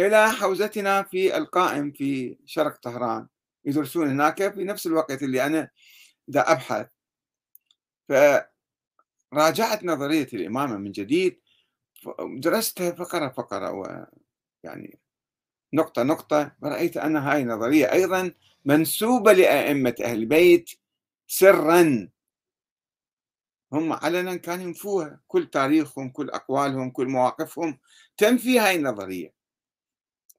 إلى 0.00 0.30
حوزتنا 0.30 1.02
في 1.02 1.36
القائم 1.36 1.92
في 1.92 2.36
شرق 2.46 2.76
طهران. 2.80 3.26
يدرسون 3.64 4.08
هناك 4.08 4.54
في 4.54 4.64
نفس 4.64 4.86
الوقت 4.86 5.22
اللي 5.22 5.46
أنا 5.46 5.70
دا 6.28 6.52
أبحث. 6.52 6.86
فراجعت 8.08 9.84
نظرية 9.84 10.28
الإمامة 10.32 10.76
من 10.76 10.92
جديد 10.92 11.40
درستها 12.36 12.90
فقرة 12.90 13.28
فقرة 13.28 13.70
ويعني 13.72 14.98
نقطة 15.74 16.02
نقطة 16.02 16.52
فرأيت 16.62 16.96
أن 16.96 17.16
هاي 17.16 17.42
النظرية 17.42 17.92
أيضا 17.92 18.32
منسوبة 18.64 19.32
لأئمة 19.32 19.94
أهل 20.04 20.18
البيت 20.18 20.70
سرا. 21.26 22.08
هم 23.72 23.92
علنا 23.92 24.36
كانوا 24.36 24.64
ينفوها 24.64 25.20
كل 25.28 25.50
تاريخهم 25.50 26.10
كل 26.10 26.30
أقوالهم 26.30 26.90
كل 26.90 27.06
مواقفهم 27.06 27.78
تنفي 28.16 28.58
هاي 28.58 28.76
النظرية. 28.76 29.34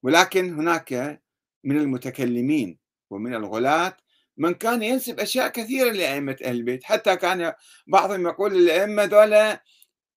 ولكن 0.04 0.54
هناك 0.54 1.22
من 1.64 1.78
المتكلمين 1.78 2.85
ومن 3.16 3.36
الغلاة 3.36 3.98
من 4.38 4.54
كان 4.54 4.84
ينسب 4.84 5.20
أشياء 5.20 5.48
كثيرة 5.48 5.92
لأئمة 5.92 6.38
أهل 6.44 6.56
البيت. 6.56 6.84
حتى 6.84 7.16
كان 7.16 7.54
بعضهم 7.88 8.28
يقول 8.28 8.56
الأئمة 8.56 9.04
ذولا 9.04 9.64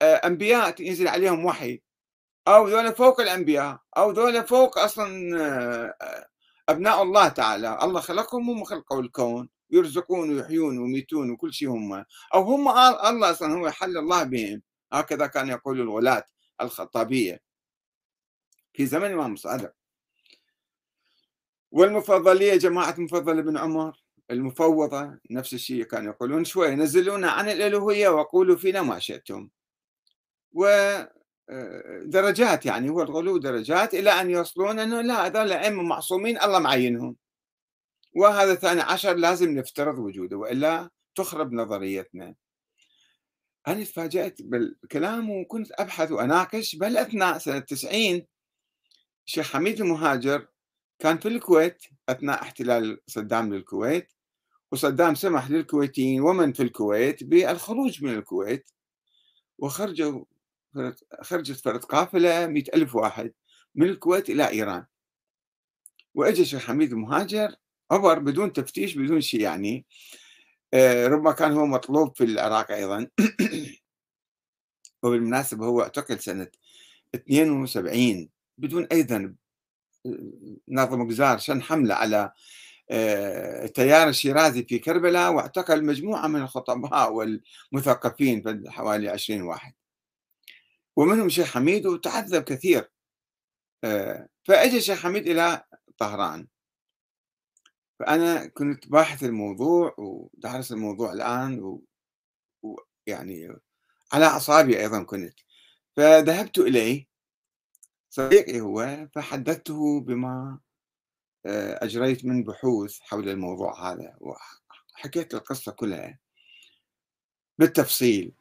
آه، 0.02 0.14
أنبياء 0.14 0.82
ينزل 0.82 1.08
عليهم 1.08 1.44
وحي. 1.44 1.82
أو 2.48 2.68
ذولا 2.68 2.90
فوق 2.90 3.20
الأنبياء. 3.20 3.78
أو 3.96 4.10
ذولا 4.10 4.42
فوق 4.42 4.78
أصلا 4.78 5.38
آه، 6.00 6.26
أبناء 6.68 7.02
الله 7.02 7.28
تعالى. 7.28 7.78
الله 7.82 8.00
خلقهم 8.00 8.50
هم 8.50 8.64
خلقوا 8.64 9.02
الكون. 9.02 9.48
يرزقون 9.70 10.36
ويحيون 10.36 10.78
ويميتون 10.78 11.30
وكل 11.30 11.52
شيء 11.54 11.68
هم. 11.68 12.04
أو 12.34 12.42
هم 12.42 12.68
الله 13.08 13.30
أصلا 13.30 13.52
هو 13.54 13.70
حل 13.70 13.98
الله 13.98 14.22
بهم. 14.24 14.62
هكذا 14.92 15.26
كان 15.26 15.48
يقول 15.48 15.80
الغلاة 15.80 16.24
الخطابية. 16.60 17.40
في 18.74 18.86
زمن 18.86 19.04
الإمام 19.06 19.32
الصادق 19.34 19.77
والمفضلية 21.70 22.56
جماعة 22.56 22.94
مفضل 22.98 23.42
بن 23.42 23.56
عمر 23.56 24.02
المفوضة 24.30 25.18
نفس 25.30 25.54
الشيء 25.54 25.84
كانوا 25.84 26.12
يقولون 26.12 26.44
شوي 26.44 26.74
نزلونا 26.74 27.30
عن 27.30 27.48
الألوهية 27.48 28.08
وقولوا 28.08 28.56
فينا 28.56 28.82
ما 28.82 28.98
شئتم. 28.98 29.48
ودرجات 30.52 32.66
آه، 32.66 32.70
يعني 32.72 32.90
هو 32.90 33.02
الغلو 33.02 33.36
درجات 33.36 33.94
إلى 33.94 34.10
أن 34.10 34.30
يوصلون 34.30 34.78
أنه 34.78 35.00
لا 35.00 35.26
هذول 35.26 35.52
أئمة 35.52 35.82
معصومين 35.82 36.42
الله 36.42 36.58
معينهم. 36.58 37.16
وهذا 38.16 38.52
الثاني 38.52 38.80
عشر 38.80 39.14
لازم 39.14 39.58
نفترض 39.58 39.98
وجوده 39.98 40.36
وإلا 40.36 40.90
تخرب 41.14 41.52
نظريتنا. 41.52 42.34
أنا 43.68 43.84
تفاجأت 43.84 44.42
بالكلام 44.42 45.30
وكنت 45.30 45.72
أبحث 45.72 46.12
وأناقش 46.12 46.76
بل 46.76 46.96
أثناء 46.96 47.38
سنة 47.38 47.58
90 47.58 48.22
الشيخ 49.26 49.52
حميد 49.52 49.80
المهاجر 49.80 50.46
كان 50.98 51.18
في 51.18 51.28
الكويت 51.28 51.82
أثناء 52.08 52.42
احتلال 52.42 53.00
صدام 53.06 53.54
للكويت 53.54 54.12
وصدام 54.72 55.14
سمح 55.14 55.50
للكويتيين 55.50 56.20
ومن 56.20 56.52
في 56.52 56.62
الكويت 56.62 57.24
بالخروج 57.24 58.04
من 58.04 58.14
الكويت. 58.14 58.70
وخرجوا 59.58 60.24
خرجت 61.22 61.60
فرد 61.64 61.84
قافلة 61.84 62.46
مئة 62.46 62.74
ألف 62.76 62.94
واحد 62.96 63.32
من 63.74 63.88
الكويت 63.88 64.30
إلى 64.30 64.48
إيران. 64.48 64.86
وأجى 66.14 66.42
الشيخ 66.42 66.66
حميد 66.66 66.92
المهاجر 66.92 67.54
عبر 67.90 68.18
بدون 68.18 68.52
تفتيش 68.52 68.94
بدون 68.98 69.20
شيء 69.20 69.40
يعني. 69.40 69.86
آه، 70.74 71.06
ربما 71.06 71.32
كان 71.32 71.52
هو 71.52 71.66
مطلوب 71.66 72.16
في 72.16 72.24
العراق 72.24 72.70
أيضا. 72.72 73.08
وبالمناسبة 75.02 75.66
هو 75.66 75.82
اعتقل 75.82 76.18
سنة 76.20 76.48
72 77.14 78.30
بدون 78.58 78.84
أي 78.92 79.02
ذنب. 79.02 79.36
ناظم 80.68 81.08
قزار 81.08 81.38
شن 81.38 81.62
حملة 81.62 81.94
على 81.94 82.32
آه، 82.90 83.64
التيار 83.64 84.08
الشيرازي 84.08 84.64
في 84.64 84.78
كربلاء 84.78 85.32
واعتقل 85.32 85.84
مجموعة 85.84 86.26
من 86.26 86.42
الخطباء 86.42 87.12
والمثقفين 87.12 88.70
حوالي 88.70 89.08
20 89.08 89.42
واحد. 89.42 89.74
ومنهم 90.96 91.26
الشيخ 91.26 91.54
حميد 91.54 91.86
وتعذب 91.86 92.42
كثير. 92.42 92.90
آه، 93.84 94.28
فأجى 94.44 94.76
الشيخ 94.76 94.98
حميد 95.02 95.26
إلى 95.26 95.64
طهران. 95.98 96.46
فأنا 97.98 98.46
كنت 98.46 98.88
باحث 98.88 99.24
الموضوع 99.24 99.94
ودارس 99.98 100.72
الموضوع 100.72 101.12
الآن 101.12 101.80
ويعني 102.62 103.56
على 104.12 104.24
أعصابي 104.24 104.80
أيضا 104.80 105.02
كنت. 105.02 105.34
فذهبت 105.96 106.58
إليه 106.58 107.06
صديقي 108.18 108.60
هو 108.60 109.08
فحدثته 109.14 110.00
بما 110.00 110.58
آه، 111.46 111.84
أجريت 111.84 112.24
من 112.24 112.44
بحوث 112.44 112.98
حول 113.00 113.28
الموضوع 113.28 113.92
هذا 113.92 114.16
وحكيت 114.20 115.34
القصة 115.34 115.72
كلها 115.72 116.18
بالتفصيل. 117.58 118.32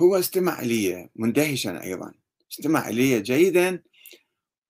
هو 0.00 0.16
استمع 0.16 0.60
لي 0.60 1.08
مندهشا 1.16 1.82
أيضا 1.82 2.14
استمع 2.52 2.88
لي 2.88 3.20
جيدا 3.20 3.82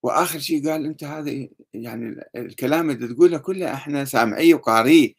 وآخر 0.03 0.39
شيء 0.39 0.69
قال 0.69 0.85
أنت 0.85 1.03
هذا 1.03 1.47
يعني 1.73 2.29
الكلام 2.35 2.89
اللي 2.89 3.07
تقوله 3.07 3.37
كله 3.37 3.73
إحنا 3.73 4.05
سامعيه 4.05 4.55
وقاريه 4.55 5.13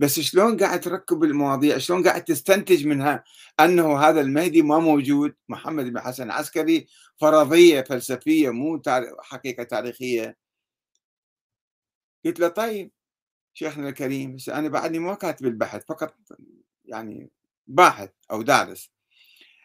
بس 0.00 0.20
شلون 0.20 0.56
قاعد 0.56 0.80
تركب 0.80 1.24
المواضيع؟ 1.24 1.78
شلون 1.78 2.08
قاعد 2.08 2.24
تستنتج 2.24 2.86
منها 2.86 3.24
أنه 3.60 3.98
هذا 3.98 4.20
المهدي 4.20 4.62
ما 4.62 4.78
موجود؟ 4.78 5.34
محمد 5.48 5.84
بن 5.84 6.00
حسن 6.00 6.30
عسكري 6.30 6.86
فرضية 7.16 7.80
فلسفية 7.80 8.50
مو 8.50 8.82
حقيقة 9.20 9.62
تاريخية. 9.62 10.36
قلت 12.24 12.40
له 12.40 12.48
طيب 12.48 12.90
شيخنا 13.54 13.88
الكريم 13.88 14.36
بس 14.36 14.48
أنا 14.48 14.68
بعدني 14.68 14.98
ما 14.98 15.14
كاتب 15.14 15.46
البحث 15.46 15.84
فقط 15.84 16.14
يعني 16.84 17.30
باحث 17.66 18.10
أو 18.30 18.42
دارس. 18.42 18.90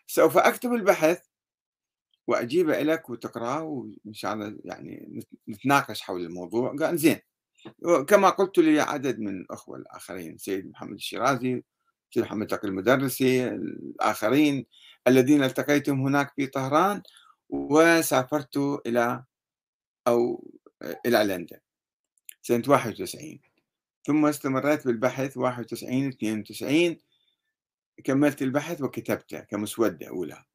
سوف 0.08 0.38
أكتب 0.38 0.74
البحث 0.74 1.22
وأجيبه 2.28 2.82
لك 2.82 3.10
وتقرأه 3.10 3.64
وإن 3.64 4.14
شاء 4.14 4.34
الله 4.34 4.58
يعني 4.66 5.20
نتناقش 5.50 6.02
حول 6.02 6.22
الموضوع. 6.22 6.76
قال 6.76 6.98
زين. 6.98 7.20
كما 8.08 8.30
قلت 8.30 8.58
لي 8.58 8.80
عدد 8.80 9.20
من 9.20 9.42
الأخوة 9.42 9.78
الآخرين 9.78 10.38
سيد 10.38 10.70
محمد 10.70 10.94
الشيرازي 10.94 11.64
سيد 12.12 12.24
محمد 12.24 12.48
تقي 12.48 12.68
المدرسي 12.68 13.48
الآخرين 13.48 14.66
الذين 15.08 15.44
التقيتهم 15.44 16.02
هناك 16.02 16.34
في 16.36 16.48
طهران 16.48 17.02
وسافرت 17.50 18.58
إلى 18.88 19.24
أو 20.08 20.52
إلى 21.06 21.24
لندن 21.24 21.60
سنة 22.42 22.64
91 22.68 23.40
ثم 24.04 24.26
استمريت 24.26 24.88
بالبحث 24.88 25.38
91 25.38 26.08
92 26.08 26.98
كملت 28.04 28.42
البحث 28.42 28.82
وكتبته 28.82 29.40
كمسودة 29.40 30.08
أولى. 30.08 30.46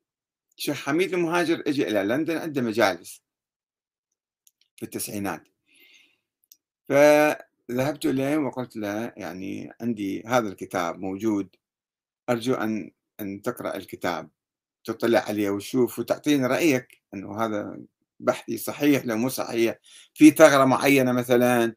الشيخ 0.58 0.76
حميد 0.76 1.14
المهاجر 1.14 1.62
اجى 1.66 1.88
إلى 1.88 2.04
لندن 2.04 2.36
عنده 2.36 2.62
مجالس 2.62 3.22
في 4.76 4.82
التسعينات. 4.82 5.48
فذهبت 6.90 8.07
إليه 8.07 8.37
وقلت 8.37 8.76
له 8.76 9.12
يعني 9.16 9.72
عندي 9.81 10.22
هذا 10.26 10.48
الكتاب 10.48 10.98
موجود 10.98 11.57
أرجو 12.31 12.55
أن 12.55 12.90
أن 13.20 13.42
تقرأ 13.42 13.76
الكتاب 13.76 14.31
تطلع 14.85 15.20
عليه 15.20 15.50
وتشوف 15.50 15.98
وتعطيني 15.98 16.46
رأيك 16.46 17.03
إنه 17.14 17.44
هذا 17.44 17.81
بحثي 18.20 18.59
صحيح 18.59 19.05
لو 19.05 19.16
مو 19.16 19.29
صحيح 19.29 19.79
في 20.14 20.31
ثغرة 20.31 20.64
معينة 20.64 21.12
مثلا 21.12 21.74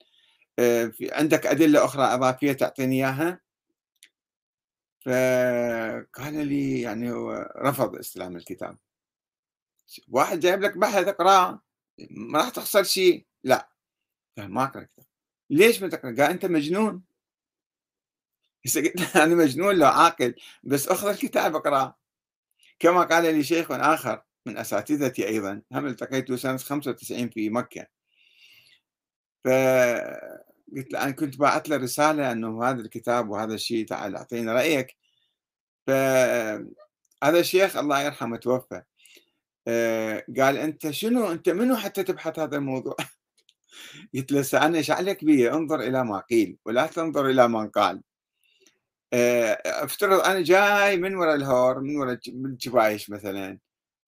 آه، 0.59 0.85
في 0.85 1.11
عندك 1.13 1.45
أدلة 1.47 1.85
أخرى 1.85 2.03
إضافية 2.03 2.53
تعطيني 2.53 2.95
إياها؟ 2.95 3.41
فقال 5.05 6.47
لي 6.47 6.81
يعني 6.81 7.11
هو 7.11 7.51
رفض 7.57 7.95
استلام 7.95 8.35
الكتاب. 8.35 8.77
واحد 10.09 10.39
جايب 10.39 10.61
لك 10.61 10.77
بحث 10.77 11.07
اقرأه 11.07 11.61
ما 12.11 12.39
راح 12.39 12.49
تخسر 12.49 12.83
شيء 12.83 13.25
لا. 13.43 13.72
قال 14.37 14.51
ما 14.51 14.63
أقرأ 14.63 14.83
كتاب. 14.83 15.05
ليش 15.49 15.81
ما 15.81 15.89
تقرأ؟ 15.89 16.09
قال 16.09 16.21
أنت 16.21 16.45
مجنون. 16.45 17.03
قلت 18.75 19.15
أنا 19.15 19.35
مجنون 19.35 19.75
لو 19.75 19.87
عاقل 19.87 20.35
بس 20.63 20.87
أخذ 20.87 21.07
الكتاب 21.07 21.55
أقرأه. 21.55 21.97
كما 22.79 23.03
قال 23.03 23.23
لي 23.23 23.43
شيخ 23.43 23.71
آخر 23.71 24.23
من 24.45 24.57
أساتذتي 24.57 25.27
أيضا 25.27 25.61
هم 25.71 25.85
التقيته 25.85 26.35
سنة 26.35 26.57
95 26.57 27.29
في 27.29 27.49
مكة. 27.49 27.87
ف 29.43 29.47
قلت 30.75 30.91
له 30.93 31.03
أنا 31.03 31.11
كنت 31.11 31.37
باعت 31.37 31.69
له 31.69 31.77
رسالة 31.77 32.31
أنه 32.31 32.63
هذا 32.63 32.81
الكتاب 32.81 33.29
وهذا 33.29 33.53
الشيء 33.53 33.85
تعال 33.85 34.15
أعطيني 34.15 34.51
رأيك. 34.51 34.95
فهذا 35.87 37.39
الشيخ 37.39 37.77
الله 37.77 38.01
يرحمه 38.01 38.37
توفى. 38.37 38.81
آه، 39.67 40.25
قال 40.39 40.57
أنت 40.57 40.91
شنو؟ 40.91 41.31
أنت 41.31 41.49
منو 41.49 41.75
حتى 41.75 42.03
تبحث 42.03 42.39
هذا 42.39 42.57
الموضوع؟ 42.57 42.95
قلت 44.15 44.31
له 44.31 44.75
إيش 44.77 44.91
عليك 44.91 45.25
بي 45.25 45.51
انظر 45.51 45.79
إلى 45.79 46.03
ما 46.03 46.19
قيل 46.19 46.57
ولا 46.65 46.87
تنظر 46.87 47.29
إلى 47.29 47.47
من 47.47 47.69
قال. 47.69 48.01
آه، 49.13 49.61
افترض 49.65 50.19
أنا 50.19 50.41
جاي 50.41 50.97
من 50.97 51.15
وراء 51.15 51.35
الهور 51.35 51.79
من 51.79 51.97
وراء 51.97 52.19
الجبايش 52.27 53.09
مثلا 53.09 53.59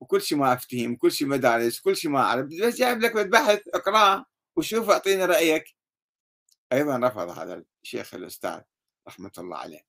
وكل 0.01 0.21
شيء 0.21 0.37
ما 0.37 0.53
أفتهم 0.53 0.95
كل 0.95 1.11
شيء 1.11 1.27
مدارس 1.27 1.79
كل 1.79 1.95
شيء 1.97 2.11
ما 2.11 2.19
أعرف 2.19 2.45
بس 2.45 2.75
جايب 2.75 3.01
لك 3.01 3.27
بحث 3.27 3.61
اقراه 3.73 4.25
وشوف 4.55 4.89
أعطيني 4.89 5.25
رأيك. 5.25 5.75
أيضا 6.73 6.97
رفض 6.97 7.29
هذا 7.29 7.63
الشيخ 7.83 8.13
الأستاذ 8.13 8.61
رحمة 9.07 9.31
الله 9.37 9.57
عليه. 9.57 9.81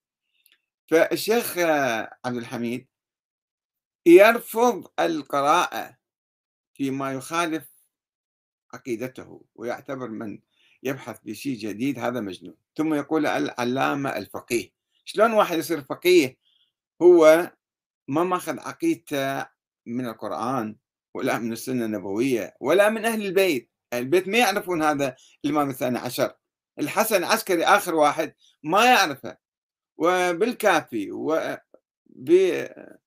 فالشيخ 0.91 1.59
عبد 2.25 2.37
الحميد 2.37 2.89
يرفض 4.07 4.87
القراءة 5.01 5.97
فيما 6.75 7.13
يخالف 7.13 7.76
عقيدته 8.77 9.45
ويعتبر 9.55 10.09
من 10.09 10.39
يبحث 10.83 11.19
بشيء 11.25 11.59
جديد 11.59 11.99
هذا 11.99 12.21
مجنون. 12.21 12.55
ثم 12.77 12.95
يقول 12.95 13.27
العلامة 13.27 14.17
الفقيه. 14.17 14.73
شلون 15.05 15.33
واحد 15.33 15.59
يصير 15.59 15.81
فقيه؟ 15.81 16.39
هو 17.03 17.53
ما 18.09 18.25
ماخذ 18.25 18.59
عقيدته 18.59 19.47
من 19.87 20.07
القرآن 20.07 20.77
ولا 21.15 21.39
من 21.39 21.53
السنة 21.53 21.85
النبوية 21.85 22.57
ولا 22.61 22.89
من 22.89 23.05
أهل 23.05 23.27
البيت. 23.27 23.71
البيت 23.93 24.29
ما 24.29 24.39
يعرفون 24.39 24.83
هذا 24.83 25.17
الإمام 25.45 25.71
الثاني 25.71 25.99
عشر. 25.99 26.35
الحسن 26.79 27.17
العسكري 27.17 27.65
آخر 27.65 27.95
واحد 27.95 28.35
ما 28.63 28.85
يعرفه. 28.85 29.37
وبالكافي 29.99 31.11
وبكتاب 31.13 33.06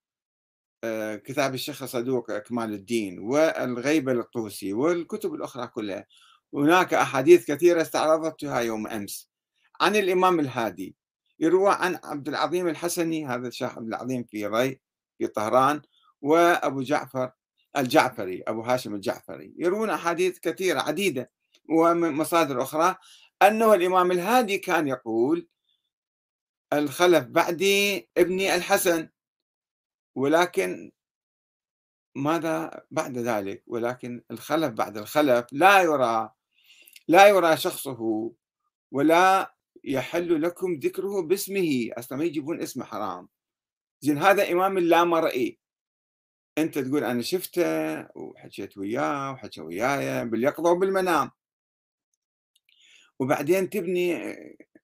آه، 0.83 1.21
الشيخ 1.39 1.85
صدوق 1.85 2.37
كمال 2.37 2.73
الدين 2.73 3.19
والغيبة 3.19 4.13
للطوسي 4.13 4.73
والكتب 4.73 5.33
الأخرى 5.33 5.67
كلها. 5.67 6.05
هناك 6.53 6.93
أحاديث 6.93 7.45
كثيرة 7.45 7.81
استعرضتها 7.81 8.59
يوم 8.59 8.87
أمس. 8.87 9.29
عن 9.81 9.95
الإمام 9.95 10.39
الهادي. 10.39 10.95
يروى 11.39 11.71
عن 11.71 11.99
عبد 12.03 12.27
العظيم 12.27 12.67
الحسني 12.67 13.27
هذا 13.27 13.47
الشيخ 13.47 13.77
عبد 13.77 13.87
العظيم 13.87 14.23
في 14.23 14.47
ري 14.47 14.81
في 15.17 15.27
طهران 15.27 15.81
وأبو 16.21 16.81
جعفر 16.81 17.31
الجعفري 17.77 18.43
أبو 18.47 18.61
هاشم 18.61 18.95
الجعفري. 18.95 19.53
يروون 19.57 19.89
أحاديث 19.89 20.39
كثيرة 20.39 20.79
عديدة 20.79 21.31
ومصادر 21.69 22.61
أخرى. 22.63 22.95
أنه 23.41 23.73
الإمام 23.73 24.11
الهادي 24.11 24.57
كان 24.57 24.87
يقول 24.87 25.47
الخلف 26.73 27.25
بعدي 27.25 28.09
ابني 28.17 28.55
الحسن. 28.55 29.09
ولكن 30.19 30.91
ماذا 32.15 32.85
بعد 32.91 33.17
ذلك؟ 33.17 33.63
ولكن 33.67 34.23
الخلف 34.31 34.73
بعد 34.73 34.97
الخلف 34.97 35.45
لا 35.51 35.81
يرى 35.81 36.31
لا 37.07 37.27
يرى 37.27 37.57
شخصه 37.57 38.31
ولا 38.91 39.55
يحل 39.83 40.41
لكم 40.41 40.73
ذكره 40.73 41.21
باسمه. 41.21 41.89
أصلا 41.97 42.17
ما 42.17 42.23
يجيبون 42.23 42.61
اسمه 42.61 42.85
حرام. 42.85 43.29
زين 44.01 44.17
هذا 44.17 44.51
إمام 44.51 44.77
اللامرئي. 44.77 45.59
أنت 46.57 46.79
تقول 46.79 47.03
أنا 47.03 47.21
شفته 47.21 47.63
وحكيت 48.17 48.77
وياه 48.77 49.31
وحكى 49.31 49.61
وياي 49.61 50.25
باليقظة 50.25 50.71
وبالمنام. 50.71 51.31
وبعدين 53.19 53.69
تبني 53.69 54.09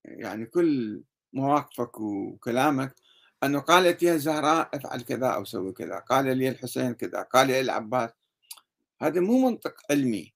يعني 0.06 0.45
كل 0.45 1.04
مواقفك 1.34 2.00
وكلامك 2.00 2.95
أنه 3.43 3.60
قالت 3.60 4.04
يا 4.04 4.17
زهراء 4.17 4.69
أفعل 4.74 5.02
كذا 5.02 5.28
أو 5.28 5.45
سوي 5.45 5.74
كذا 5.74 6.00
قال 6.00 6.38
لي 6.38 6.50
الحسين 6.50 6.93
كذا 6.93 7.21
قال 7.21 7.48
لي 7.48 7.62
العباس. 7.62 8.10
هذا 9.02 9.21
مو 9.21 9.50
منطق 9.50 9.76
علمي. 9.91 10.34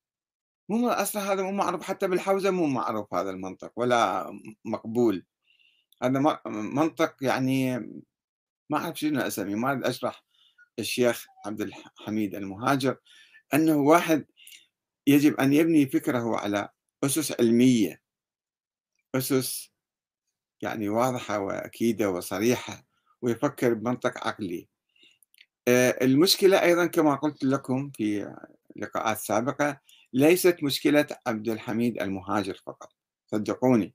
مو 0.70 0.90
أصلا 0.90 1.34
هذا 1.34 1.44
مو 1.44 1.52
معروف 1.52 1.84
حتى 1.84 2.08
بالحوزة 2.08 2.52
مو 2.52 2.68
معروف 2.68 3.14
هذا 3.14 3.30
المنطق 3.30 3.72
ولا 3.76 4.32
مقبول. 4.66 5.26
هذا 6.04 6.40
منطق 6.48 7.16
يعني 7.22 7.78
ما 8.70 8.78
أعرف 8.78 9.00
شنو 9.00 9.22
أسميه 9.22 9.56
ما 9.56 9.90
أشرح 9.90 10.24
الشيخ 10.80 11.26
عبد 11.46 11.62
الحميد 11.62 12.36
المهاجر. 12.36 12.98
أنه 13.54 13.78
واحد 13.78 14.26
يجب 15.08 15.40
أن 15.40 15.54
يبني 15.54 15.86
فكره 15.86 16.38
على 16.38 16.70
أسس 17.04 17.40
علمية. 17.40 18.02
أسس 19.16 19.72
يعني 20.62 20.90
واضحة 20.90 21.40
وأكيدة 21.40 22.10
وصريحة. 22.10 22.89
ويفكر 23.22 23.74
بمنطق 23.74 24.28
عقلي. 24.28 24.68
آه، 25.68 25.98
المشكلة 26.02 26.62
أيضا 26.64 26.86
كما 26.86 27.16
قلت 27.16 27.44
لكم 27.44 27.92
في 27.96 28.36
لقاءات 28.76 29.18
سابقة 29.18 29.80
ليست 30.14 30.58
مشكلة 30.64 31.08
عبد 31.28 31.50
الحميد 31.50 32.02
المهاجر 32.02 32.62
فقط. 32.66 32.90
صدقوني. 33.32 33.94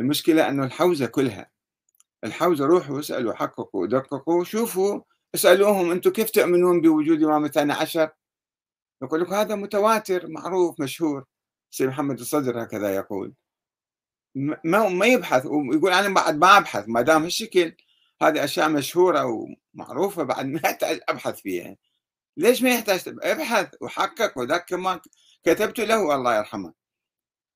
المشكلة 0.00 0.48
أنه 0.48 0.64
الحوزة 0.64 1.06
كلها 1.06 1.50
الحوزة 2.24 2.66
روحوا 2.66 3.00
اسألوا 3.00 3.34
حققوا 3.34 3.86
دققوا 3.86 4.44
شوفوا 4.44 5.00
اسألوهم 5.34 5.90
أنتم 5.90 6.10
كيف 6.10 6.30
تؤمنون 6.30 6.80
بوجود 6.80 7.22
إمام 7.22 7.44
الثاني 7.44 7.72
عشر؟ 7.72 8.10
يقول 9.02 9.20
لك 9.20 9.28
هذا 9.32 9.54
متواتر 9.54 10.28
معروف 10.28 10.80
مشهور. 10.80 11.24
سيد 11.70 11.88
محمد 11.88 12.20
الصدر 12.20 12.62
هكذا 12.62 12.94
يقول. 12.96 13.34
ما 14.64 14.88
ما 14.88 15.06
يبحث 15.06 15.46
ويقول 15.46 15.92
أنا 15.92 16.14
بعد 16.14 16.36
ما 16.36 16.58
أبحث 16.58 16.84
ما 16.88 17.02
دام 17.02 17.22
هالشكل 17.22 17.74
هذه 18.22 18.44
أشياء 18.44 18.68
مشهورة 18.68 19.46
ومعروفة 19.74 20.22
بعد 20.22 20.46
ما 20.52 20.60
يحتاج 20.64 21.00
أبحث 21.08 21.40
فيها. 21.40 21.76
ليش 22.36 22.62
ما 22.62 22.70
يحتاج 22.70 23.00
ابحث 23.22 23.68
وحقق 23.80 24.38
وذاك 24.38 24.72
ما 24.72 25.00
كتبت 25.44 25.80
له 25.80 26.14
الله 26.14 26.36
يرحمه. 26.36 26.72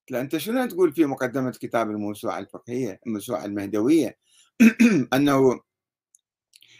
لا 0.09 0.21
أنت 0.21 0.37
شنو 0.37 0.65
تقول 0.65 0.93
في 0.93 1.05
مقدمة 1.05 1.51
كتاب 1.51 1.89
الموسوعة 1.91 2.39
الفقهية 2.39 2.99
الموسوعة 3.07 3.45
المهدوية؟ 3.45 4.17
أنه 5.13 5.61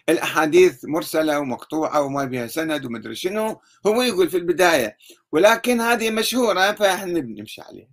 الأحاديث 0.10 0.86
مرسلة 0.86 1.40
ومقطوعة 1.40 2.02
وما 2.02 2.26
بها 2.26 2.48
سند 2.48 2.86
ومدري 2.86 3.16
شنو 3.16 3.62
هو 3.88 4.02
يقول 4.02 4.30
في 4.30 4.38
البداية. 4.38 4.98
ولكن 5.32 5.82
هذه 5.82 6.12
مشهورة 6.12 6.72
فإحنا 6.72 7.20
نمشي 7.22 7.62
عليها. 7.62 7.90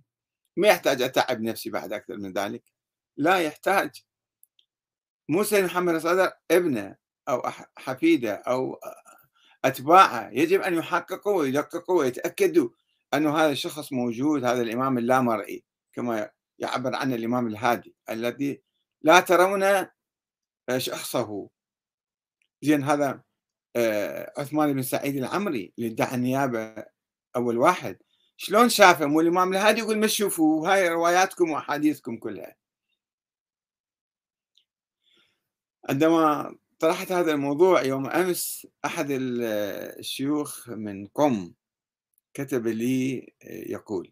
ما 0.57 0.67
يحتاج 0.67 1.01
أتعب 1.01 1.41
نفسي 1.41 1.69
بعد 1.69 1.93
أكثر 1.93 2.17
من 2.17 2.33
ذلك. 2.33 2.63
لا 3.17 3.39
يحتاج. 3.39 4.03
موسى 5.29 5.63
محمد 5.63 5.97
صدر 5.97 6.31
ابنه 6.51 6.95
أو 7.29 7.41
حفيده 7.77 8.33
أو 8.33 8.79
أتباعه 9.65 10.29
يجب 10.29 10.61
أن 10.61 10.73
يحققوا 10.73 11.37
ويدققوا 11.37 11.99
ويتأكدوا 11.99 12.69
أنه 13.13 13.37
هذا 13.37 13.51
الشخص 13.51 13.93
موجود 13.93 14.43
هذا 14.43 14.61
الإمام 14.61 14.97
اللامرئي 14.97 15.63
كما 15.93 16.29
يعبر 16.59 16.95
عنه 16.95 17.15
الإمام 17.15 17.47
الهادي 17.47 17.95
الذي 18.09 18.61
لا 19.01 19.19
ترون 19.19 19.87
شخصه. 20.77 21.49
زين 22.61 22.83
هذا 22.83 23.21
آه، 23.75 24.33
عثمان 24.37 24.73
بن 24.73 24.81
سعيد 24.81 25.15
العمري 25.15 25.73
اللي 25.77 25.89
ادعى 25.89 26.15
النيابه 26.15 26.85
أول 27.35 27.57
واحد. 27.57 27.97
شلون 28.37 28.69
شافه 28.69 29.05
مو 29.05 29.21
الامام 29.21 29.53
الهادي 29.53 29.79
يقول 29.81 29.97
ما 29.97 30.07
تشوفوا 30.07 30.69
هاي 30.69 30.89
رواياتكم 30.89 31.51
وأحاديثكم 31.51 32.17
كلها. 32.17 32.55
عندما 35.89 36.55
طرحت 36.79 37.11
هذا 37.11 37.31
الموضوع 37.31 37.83
يوم 37.83 38.07
أمس 38.07 38.67
أحد 38.85 39.07
الشيوخ 39.09 40.69
من 40.69 41.07
قم 41.07 41.53
كتب 42.33 42.67
لي 42.67 43.33
آه، 43.43 43.71
يقول 43.71 44.11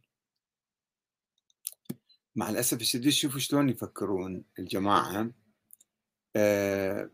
مع 2.35 2.49
الأسف 2.49 2.81
الشديد 2.81 3.11
شوفوا 3.11 3.39
شلون 3.39 3.69
يفكرون 3.69 4.43
الجماعة. 4.59 5.31
أه 6.35 7.09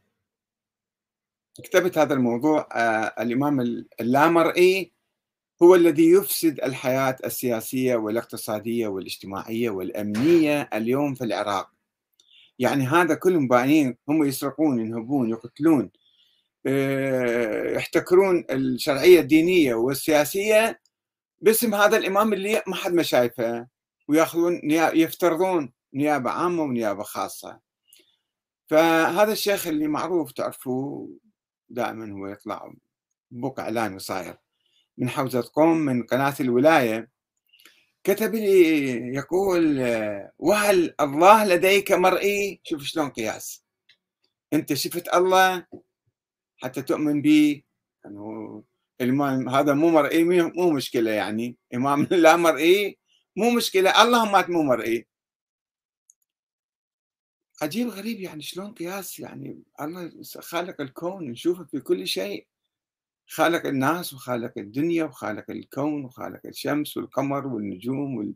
كتبت 1.64 1.98
هذا 1.98 2.14
الموضوع 2.14 2.70
آه، 2.72 3.22
الإمام 3.24 3.86
اللامرئي 4.00 4.94
هو 5.64 5.76
الذي 5.76 6.12
يفسد 6.12 6.60
الحياة 6.60 7.16
السياسية 7.26 7.96
والاقتصادية 7.96 8.88
والاجتماعية 8.88 9.70
والأمنية 9.70 10.70
اليوم 10.74 11.16
في 11.16 11.24
العراق. 11.24 11.79
يعني 12.60 12.88
هذا 12.88 13.16
كلهم 13.16 13.48
باينين 13.48 13.98
هم 14.10 14.24
يسرقون 14.24 14.80
ينهبون 14.80 15.30
يقتلون. 15.30 15.92
آه، 16.68 17.72
يحتكرون 17.76 18.46
الشرعية 18.52 19.20
الدينية 19.20 19.76
والسياسية 19.76 20.82
باسم 21.42 21.76
هذا 21.76 21.98
الإمام 21.98 22.34
اللي 22.34 22.64
ما 22.68 22.76
حد 22.76 22.94
ما 22.94 23.04
شايفه. 23.04 23.68
ويأخذون 24.08 24.62
يفترضون 24.72 25.74
نيابة 25.94 26.32
عامة 26.32 26.64
ونيابة 26.64 27.04
خاصة. 27.04 27.60
فهذا 28.70 29.32
الشيخ 29.32 29.68
اللي 29.68 29.88
معروف 29.88 30.32
تعرفوه 30.32 31.10
دائما 31.70 32.12
هو 32.14 32.28
يطلع 32.28 32.74
بوق 33.32 33.60
إعلامي 33.60 34.00
صاير 34.00 34.38
من 34.98 35.10
حوزة 35.10 35.52
قوم 35.54 35.78
من 35.78 36.04
قناة 36.04 36.36
الولاية. 36.40 37.10
كتب 38.04 38.36
لي 38.36 39.16
يقول 39.16 39.80
وهل 40.40 40.96
الله 41.02 41.46
لديك 41.46 41.92
مرئي؟ 41.92 42.62
شوف 42.64 42.84
شلون 42.84 43.10
قياس. 43.10 43.64
أنت 44.54 44.74
شفت 44.74 45.08
الله 45.16 45.68
حتى 46.58 46.82
تؤمن 46.82 47.22
به 47.22 47.64
يعني 48.06 48.64
الإمام 49.02 49.50
هذا 49.50 49.74
مو 49.74 49.90
مرئي 49.90 50.24
مو 50.24 50.72
مشكلة 50.72 51.12
يعني. 51.12 51.58
إمام 51.76 52.08
لا 52.12 52.36
مرئي 52.36 53.00
مو 53.36 53.52
مشكلة 53.52 54.04
الله 54.04 54.32
مات 54.32 54.50
مو 54.50 54.64
مرئي. 54.64 55.08
عجيب 57.62 57.88
غريب 57.88 58.20
يعني 58.22 58.42
شلون 58.42 58.74
قياس 58.74 59.20
يعني 59.20 59.64
الله 59.82 60.12
خالق 60.40 60.82
الكون 60.82 61.32
نشوفه 61.32 61.64
في 61.64 61.80
كل 61.80 62.08
شيء. 62.08 62.48
خالق 63.30 63.66
الناس 63.66 64.14
وخالق 64.14 64.54
الدنيا 64.58 65.04
وخالق 65.04 65.46
الكون 65.50 66.06
وخالق 66.06 66.40
الشمس 66.46 66.98
والقمر 66.98 67.48
والنجوم 67.48 68.36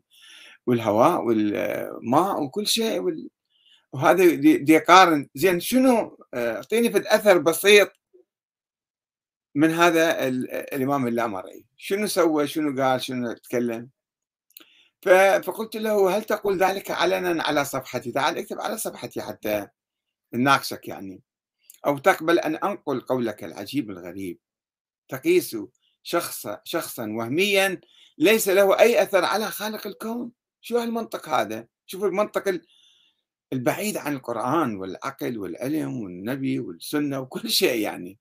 والهواء 0.66 1.24
والماء 1.24 2.42
وكل 2.42 2.66
شيء 2.66 3.28
وهذا 3.92 4.34
دي 4.34 4.72
يقارن 4.72 5.28
زين 5.34 5.60
شنو؟ 5.60 6.18
آه، 6.34 6.56
أعطيني 6.56 6.90
في 6.92 7.14
اثر 7.14 7.38
بسيط 7.38 7.92
من 9.54 9.70
هذا 9.70 10.28
الإمام 10.28 11.06
اللامرئي 11.06 11.64
شنو 11.76 12.06
سوى؟ 12.06 12.46
شنو 12.46 12.82
قال؟ 12.82 13.02
شنو 13.02 13.32
تكلم؟ 13.32 13.90
فقلت 15.42 15.76
له 15.76 16.16
هل 16.16 16.22
تقول 16.24 16.58
ذلك 16.58 16.90
علنا 16.90 17.42
على 17.42 17.64
صفحتي؟ 17.64 18.12
تعال 18.12 18.38
اكتب 18.38 18.60
على 18.60 18.78
صفحتي 18.78 19.22
حتى 19.22 19.68
نناقشك 20.34 20.88
يعني. 20.88 21.22
أو 21.86 21.98
تقبل 21.98 22.38
أن 22.38 22.56
أنقل 22.56 23.00
قولك 23.00 23.44
العجيب 23.44 23.90
الغريب. 23.90 24.38
تقيس 25.08 25.56
شخصا 26.02 26.60
شخصا 26.64 27.06
وهميا 27.10 27.80
ليس 28.18 28.48
له 28.48 28.80
أي 28.80 29.02
أثر 29.02 29.24
على 29.24 29.50
خالق 29.50 29.86
الكون. 29.86 30.30
شو 30.60 30.78
هالمنطق 30.78 31.28
هذا؟ 31.28 31.66
شوف 31.86 32.04
المنطق 32.04 32.60
البعيد 33.52 33.96
عن 33.96 34.14
القرآن 34.14 34.76
والعقل 34.76 35.38
والعلم 35.38 36.02
والنبي 36.02 36.58
والسنة 36.58 37.20
وكل 37.20 37.50
شيء 37.50 37.80
يعني. 37.80 38.18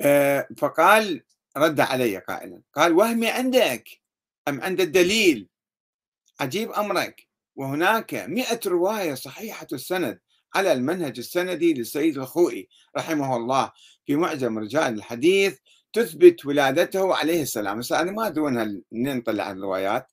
آه، 0.00 0.48
فقال 0.58 1.22
رد 1.56 1.80
علي 1.80 2.18
قائلا 2.18 2.62
قال 2.74 2.92
وهمي 2.92 3.28
عندك 3.28 3.88
أم 4.48 4.60
عند 4.60 4.80
الدليل؟ 4.80 5.48
عجيب 6.40 6.72
أمرك. 6.72 7.26
وهناك 7.56 8.14
مئة 8.14 8.60
رواية 8.66 9.14
صحيحة 9.14 9.66
السند 9.72 10.20
على 10.54 10.72
المنهج 10.72 11.18
السندي 11.18 11.74
للسيد 11.74 12.18
الخوئي 12.18 12.68
رحمه 12.96 13.36
الله. 13.36 13.72
في 14.06 14.16
معجم 14.16 14.58
رجال 14.58 14.94
الحديث 14.94 15.58
تثبت 15.92 16.46
ولادته 16.46 17.14
عليه 17.16 17.42
السلام. 17.42 17.78
بس 17.78 17.92
أنا 17.92 18.12
ما 18.12 18.26
أدري 18.26 18.40
وين 18.40 18.82
نطلع 18.92 19.50
الروايات. 19.50 20.12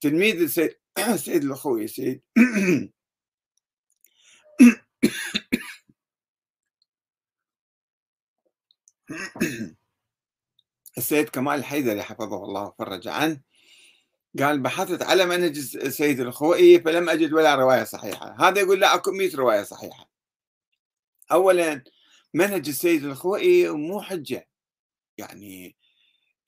تلميذ 0.00 0.42
السيد, 0.42 0.74
السيد 0.98 1.44
الخوئي 1.50 1.88
سيد 1.88 2.22
السيد 10.98 11.28
كمال 11.28 11.58
الحيدري 11.58 12.02
حفظه 12.02 12.44
الله 12.44 12.62
وفرج 12.64 13.08
عنه. 13.08 13.40
قال 14.38 14.60
بحثت 14.60 15.02
على 15.02 15.26
منهج 15.26 15.58
السيد 15.76 16.20
الخوئي 16.20 16.80
فلم 16.80 17.08
أجد 17.08 17.32
ولا 17.32 17.54
رواية 17.54 17.84
صحيحة. 17.84 18.36
هذا 18.48 18.60
يقول 18.60 18.80
لا 18.80 18.94
أكو 18.94 19.10
100 19.10 19.36
رواية 19.36 19.62
صحيحة. 19.62 20.08
أولا 21.32 21.84
منهج 22.34 22.68
السيد 22.68 23.04
الخوئي 23.04 23.68
مو 23.70 24.00
حجة. 24.02 24.48
يعني 25.18 25.76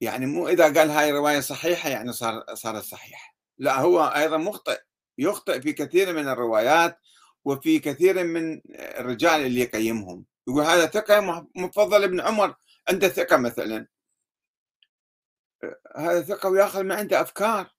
يعني 0.00 0.26
مو 0.26 0.48
إذا 0.48 0.64
قال 0.64 0.90
هاي 0.90 1.12
رواية 1.12 1.40
صحيحة 1.40 1.88
يعني 1.90 2.12
صار 2.12 2.44
صارت 2.54 2.84
صحيحة. 2.84 3.36
لا 3.58 3.80
هو 3.80 4.00
أيضا 4.02 4.36
مخطئ 4.36 4.80
يخطئ 5.18 5.60
في 5.60 5.72
كثير 5.72 6.12
من 6.12 6.28
الروايات 6.28 6.98
وفي 7.44 7.78
كثير 7.78 8.24
من 8.24 8.60
الرجال 8.70 9.46
اللي 9.46 9.60
يقيمهم. 9.60 10.24
يقول 10.48 10.64
هذا 10.64 10.86
ثقة 10.86 11.46
مفضل 11.56 12.04
ابن 12.04 12.20
عمر 12.20 12.54
عنده 12.88 13.08
ثقة 13.08 13.36
مثلا. 13.36 13.86
هذا 15.96 16.22
ثقة 16.22 16.48
ويأخذ 16.48 16.82
من 16.82 16.92
عنده 16.92 17.20
أفكار 17.20 17.70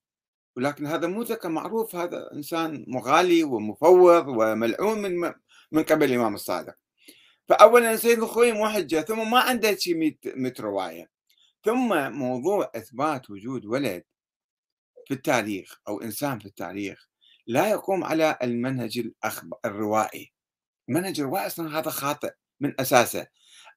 ولكن 0.58 0.86
هذا 0.88 1.08
مو 1.08 1.22
ذكر 1.22 1.50
معروف 1.50 1.96
هذا 1.96 2.30
إنسان 2.34 2.86
مغالي 2.88 3.44
ومفوض 3.44 4.28
وملعون 4.28 5.02
من 5.02 5.34
من 5.72 5.84
قبل 5.84 6.06
الإمام 6.06 6.36
الصادق. 6.36 6.76
فأولا 7.48 7.96
سيد 7.96 8.20
الخوي 8.20 8.52
مو 8.52 8.70
حجة 8.70 9.02
ثم 9.02 9.32
ما 9.32 9.40
عنده 9.40 9.76
شيء 9.76 10.18
100 10.36 10.54
رواية 10.60 11.10
ثم 11.66 12.12
موضوع 12.12 12.72
إثبات 12.76 13.30
وجود 13.30 13.66
ولد 13.66 14.04
في 15.08 15.14
التاريخ 15.14 15.80
أو 15.88 16.02
إنسان 16.02 16.40
في 16.40 16.46
التاريخ 16.46 17.08
لا 17.48 17.70
يقوم 17.70 18.04
على 18.04 18.38
المنهج 18.44 19.10
الروائي. 19.66 20.34
المنهج 20.90 21.20
الروائي 21.20 21.48
أصلا 21.48 21.80
هذا 21.80 21.90
خاطئ 21.90 22.34
من 22.60 22.74
أساسه. 22.82 23.28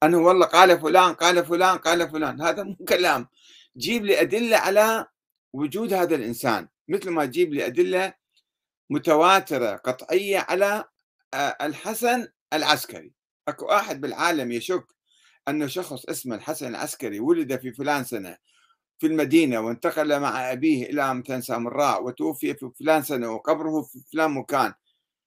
أنه 0.02 0.18
والله 0.18 0.46
قال 0.46 0.80
فلان 0.80 1.14
قال 1.14 1.46
فلان 1.46 1.78
قال 1.78 2.10
فلان. 2.10 2.42
هذا 2.42 2.62
مو 2.62 2.76
كلام. 2.88 3.28
جيب 3.76 4.04
لي 4.04 4.20
أدلة 4.20 4.56
على 4.56 5.06
وجود 5.52 5.92
هذا 5.92 6.14
الإنسان. 6.14 6.68
مثل 6.88 7.10
ما 7.10 7.26
تجيب 7.26 7.54
لي 7.54 7.66
أدلة 7.66 8.14
متواترة 8.90 9.76
قطعية 9.76 10.38
على 10.38 10.84
آه، 11.34 11.56
الحسن 11.60 12.28
العسكري. 12.52 13.12
أكو 13.50 13.66
أحد 13.66 14.00
بالعالم 14.00 14.52
يشك 14.52 14.86
أنه 15.48 15.66
شخص 15.66 16.04
اسمه 16.04 16.36
الحسن 16.36 16.68
العسكري 16.68 17.20
ولد 17.20 17.60
في 17.60 17.72
فلان 17.72 18.04
سنة 18.04 18.36
في 18.98 19.06
المدينة 19.06 19.60
وانتقل 19.60 20.20
مع 20.20 20.52
أبيه 20.52 20.86
إلى 20.86 21.14
مثلا 21.14 21.40
سامراء 21.40 22.04
وتوفي 22.04 22.54
في 22.54 22.70
فلان 22.80 23.02
سنة 23.02 23.30
وقبره 23.32 23.82
في 23.82 24.00
فلان 24.12 24.30
مكان. 24.30 24.74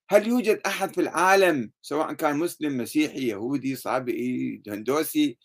هل 0.09 0.27
يوجد 0.27 0.61
أحد 0.65 0.93
في 0.93 1.01
العالم 1.01 1.71
سواء 1.81 2.13
كان 2.13 2.37
مسلم 2.37 2.77
مسيحي 2.77 3.27
يهودي 3.27 3.75
صابئي 3.75 4.63
هندوسي 4.67 5.37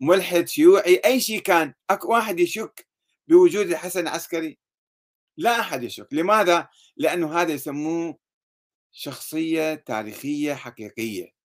ملحد 0.00 0.48
شيوعي 0.48 1.00
أي 1.04 1.20
شيء 1.20 1.40
كان 1.40 1.74
أكو 1.90 2.12
واحد 2.12 2.40
يشك 2.40 2.86
بوجود 3.28 3.66
الحسن 3.70 4.00
العسكري؟ 4.00 4.58
لا 5.36 5.60
أحد 5.60 5.82
يشك. 5.82 6.08
لماذا؟ 6.12 6.68
لأنه 6.96 7.40
هذا 7.40 7.52
يسموه 7.52 8.18
شخصية 8.92 9.74
تاريخية 9.74 10.54
حقيقية. 10.54 11.35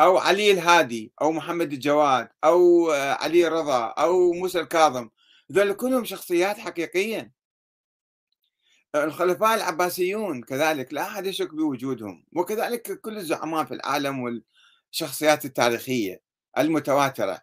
أو 0.00 0.18
علي 0.18 0.50
الهادي 0.50 1.12
أو 1.22 1.32
محمد 1.32 1.72
الجواد 1.72 2.28
أو 2.44 2.90
علي 2.92 3.48
رضا 3.48 3.86
أو 3.86 4.32
موسى 4.32 4.60
الكاظم. 4.60 5.10
ذول 5.52 5.72
كلهم 5.72 6.04
شخصيات 6.04 6.58
حقيقية 6.58 7.32
الخلفاء 8.94 9.54
العباسيون 9.54 10.42
كذلك 10.42 10.92
لا 10.94 11.02
أحد 11.02 11.26
يشك 11.26 11.54
بوجودهم. 11.54 12.24
وكذلك 12.36 13.00
كل 13.00 13.16
الزعماء 13.16 13.64
في 13.64 13.74
العالم 13.74 14.20
والشخصيات 14.92 15.44
التاريخية 15.44 16.22
المتواترة. 16.58 17.40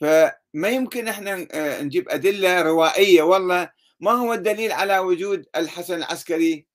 فما 0.00 0.68
يمكن 0.68 1.08
إحنا 1.08 1.46
آه، 1.52 1.82
نجيب 1.82 2.08
أدلة 2.08 2.62
روائية. 2.62 3.22
والله 3.22 3.70
ما 4.00 4.10
هو 4.12 4.32
الدليل 4.32 4.72
على 4.72 4.98
وجود 4.98 5.46
الحسن 5.56 5.94
العسكري؟ 5.94 6.66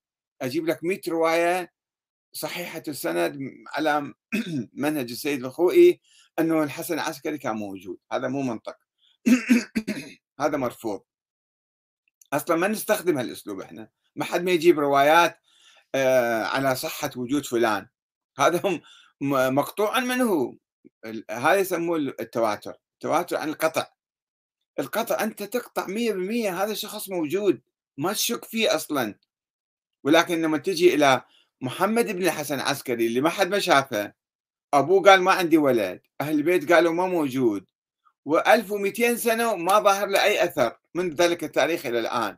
أجيب 0.41 0.67
لك 0.67 0.83
100 0.83 1.01
رواية 1.07 1.74
صحيحة 2.35 2.83
السند 2.87 3.39
على 3.67 4.13
منهج 4.73 5.11
السيد 5.11 5.45
الخوئي 5.45 6.01
أنه 6.39 6.63
الحسن 6.63 6.93
العسكري 6.93 7.37
كان 7.37 7.55
موجود. 7.55 7.97
هذا 8.11 8.27
مو 8.27 8.41
منطق. 8.41 8.77
هذا 10.39 10.57
مرفوض. 10.57 11.01
أصلا 12.33 12.55
ما 12.55 12.67
نستخدم 12.67 13.17
هالأسلوب 13.17 13.61
إحنا. 13.61 13.89
ما 14.15 14.25
حد 14.25 14.43
ما 14.43 14.51
يجيب 14.51 14.79
روايات 14.79 15.39
آه، 15.95 16.43
على 16.43 16.75
صحة 16.75 17.11
وجود 17.15 17.45
فلان. 17.45 17.87
هذا 18.39 18.81
مقطوع 19.49 19.99
منه 19.99 20.57
هذا 21.31 21.55
يسموه 21.55 21.97
التواتر. 21.97 22.73
تواتر 22.99 23.37
عن 23.37 23.49
القطع. 23.49 23.87
القطع 24.79 25.23
أنت 25.23 25.43
تقطع 25.43 25.87
100% 25.87 26.49
هذا 26.49 26.71
الشخص 26.71 27.09
موجود. 27.09 27.61
ما 27.97 28.13
تشك 28.13 28.45
فيه 28.45 28.75
أصلا. 28.75 29.19
ولكن 30.03 30.41
لما 30.41 30.57
تجي 30.57 30.95
إلى 30.95 31.25
محمد 31.65 32.11
بن 32.11 32.23
الحسن 32.23 32.55
العسكري 32.55 33.07
اللي 33.07 33.21
ما 33.21 33.29
حد 33.29 33.47
ما 33.47 33.59
شافه 33.59 34.13
أبوه 34.73 35.03
قال 35.03 35.21
ما 35.21 35.31
عندي 35.31 35.57
ولد 35.57 36.01
أهل 36.21 36.35
البيت 36.35 36.71
قالوا 36.71 36.93
ما 36.93 37.07
موجود. 37.07 37.65
و1200 38.29 39.13
سنة 39.13 39.55
ما 39.55 39.79
ظاهر 39.79 40.07
له 40.07 40.23
أي 40.23 40.43
أثر 40.43 40.77
من 40.95 41.09
ذلك 41.09 41.43
التاريخ 41.43 41.85
إلى 41.85 41.99
الآن. 41.99 42.37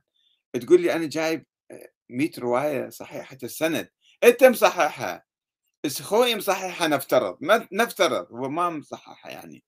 تقول 0.53 0.81
لي 0.81 0.93
أنا 0.93 1.05
جايب 1.05 1.45
100 2.09 2.31
رواية 2.37 2.89
صحيحة 2.89 3.37
السند. 3.43 3.89
أنت 4.23 4.43
مصححها. 4.43 5.25
السخوي 5.85 6.35
مصححها 6.35 6.87
نفترض. 6.87 7.37
نفترض 7.71 8.31
هو 8.31 8.49
ما 8.49 8.69
مصححها 8.69 9.31
يعني. 9.31 9.63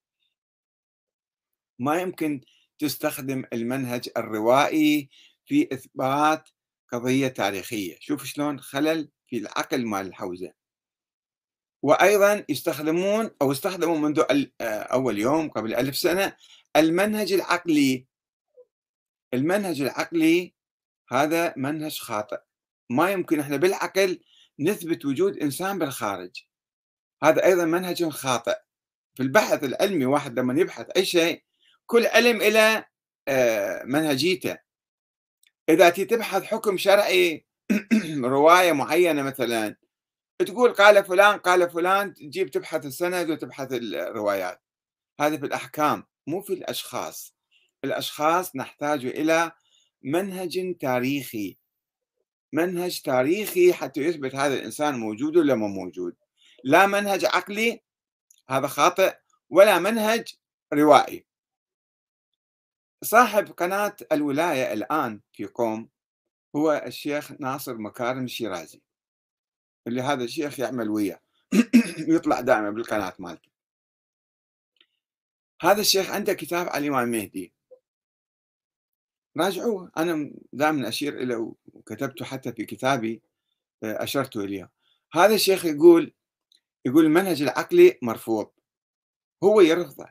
ما 1.80 2.02
يمكن 2.02 2.42
تستخدم 2.80 3.44
المنهج 3.54 4.10
الروائي 4.18 5.10
في 5.46 5.70
إثبات 5.74 6.50
قضية 6.92 7.28
تاريخية. 7.28 7.98
شوف 8.00 8.24
شلون 8.26 8.60
خلل 8.60 9.10
في 9.30 9.38
العقل 9.38 9.86
مال 9.86 10.08
الحوزة. 10.08 10.54
وأيضا 11.84 12.46
يستخدمون 12.50 13.32
أو 13.42 13.52
استخدموا 13.52 13.98
منذ 13.98 14.24
أول 14.62 15.20
يوم 15.20 15.50
قبل 15.50 15.76
ألف 15.76 15.98
سنة 15.98 16.36
المنهج 16.76 17.34
العقلي. 17.34 18.06
المنهج 19.34 19.82
العقلي 19.82 20.54
هذا 21.12 21.54
منهج 21.58 22.00
خاطئ. 22.00 22.40
ما 22.90 23.12
يمكن 23.12 23.40
إحنا 23.40 23.58
بالعقل 23.58 24.20
نثبت 24.60 25.06
وجود 25.06 25.38
إنسان 25.38 25.80
بالخارج. 25.80 26.44
هذا 27.24 27.46
أيضا 27.46 27.66
منهج 27.66 28.10
خاطئ. 28.10 28.58
في 29.16 29.24
البحث 29.24 29.64
العلمي 29.64 30.06
واحد 30.06 30.40
لما 30.40 30.62
يبحث 30.62 30.90
أي 30.98 31.06
شيء 31.06 31.44
كل 31.86 32.06
علم 32.06 32.42
إلى 32.42 32.86
آه، 33.28 33.84
منهجيته. 33.84 34.58
إذا 35.70 35.90
تبحث 35.90 36.44
حكم 36.44 36.78
شرعي 36.78 37.46
رواية 38.26 38.72
معينة 38.72 39.24
مثلا 39.24 39.76
تقول 40.40 40.74
قال 40.74 41.06
فلان 41.06 41.38
قال 41.38 41.70
فلان 41.70 42.14
تجيب 42.14 42.52
تبحث 42.52 42.86
السند 42.86 43.30
وتبحث 43.30 43.68
الروايات. 43.72 44.62
هذه 45.20 45.38
في 45.38 45.46
الأحكام 45.46 46.04
مو 46.28 46.42
في 46.42 46.54
الأشخاص. 46.54 47.36
الأشخاص 47.84 48.56
نحتاج 48.56 49.06
إلى 49.06 49.52
منهج 50.02 50.78
تاريخي. 50.82 51.58
منهج 52.54 53.02
تاريخي 53.02 53.74
حتى 53.74 54.02
يثبت 54.02 54.36
هذا 54.36 54.54
الإنسان 54.54 55.00
موجود 55.00 55.38
ولا 55.38 55.56
مو 55.56 55.68
موجود. 55.68 56.16
لا 56.64 56.86
منهج 56.86 57.26
عقلي 57.26 57.84
هذا 58.50 58.68
خاطئ 58.68 59.16
ولا 59.50 59.80
منهج 59.80 60.34
روائي. 60.74 61.26
صاحب 63.04 63.52
قناة 63.52 63.96
الولاية 64.12 64.74
الآن 64.74 65.22
في 65.34 65.46
قوم 65.46 65.90
هو 66.56 66.84
الشيخ 66.86 67.32
ناصر 67.32 67.78
مكارم 67.78 68.24
الشيرازي 68.24 68.82
اللي 69.88 70.02
هذا 70.02 70.24
الشيخ 70.24 70.60
يعمل 70.60 70.90
وياه 70.90 71.20
يطلع 72.16 72.42
دائما 72.42 72.70
بالقناة 72.72 73.14
مالته. 73.20 73.50
هذا 75.62 75.82
الشيخ 75.82 76.10
عنده 76.10 76.34
كتاب 76.34 76.70
على 76.70 76.88
الإمام 76.88 77.04
المهدي 77.04 77.54
راجعوه. 79.38 79.92
أنا 79.98 80.34
دائما 80.54 80.88
أشير 80.88 81.22
إليه 81.22 81.54
وكتبته 81.74 82.26
حتى 82.26 82.52
في 82.54 82.66
كتابي 82.66 83.22
آه، 83.84 84.04
أشرت 84.04 84.38
إليه. 84.38 84.72
هذا 85.14 85.36
الشيخ 85.36 85.66
يقول 85.66 86.14
يقول 86.86 87.06
المنهج 87.06 87.42
العقلي 87.42 88.00
مرفوض. 88.02 88.52
هو 89.44 89.62
يرفضه. 89.62 90.06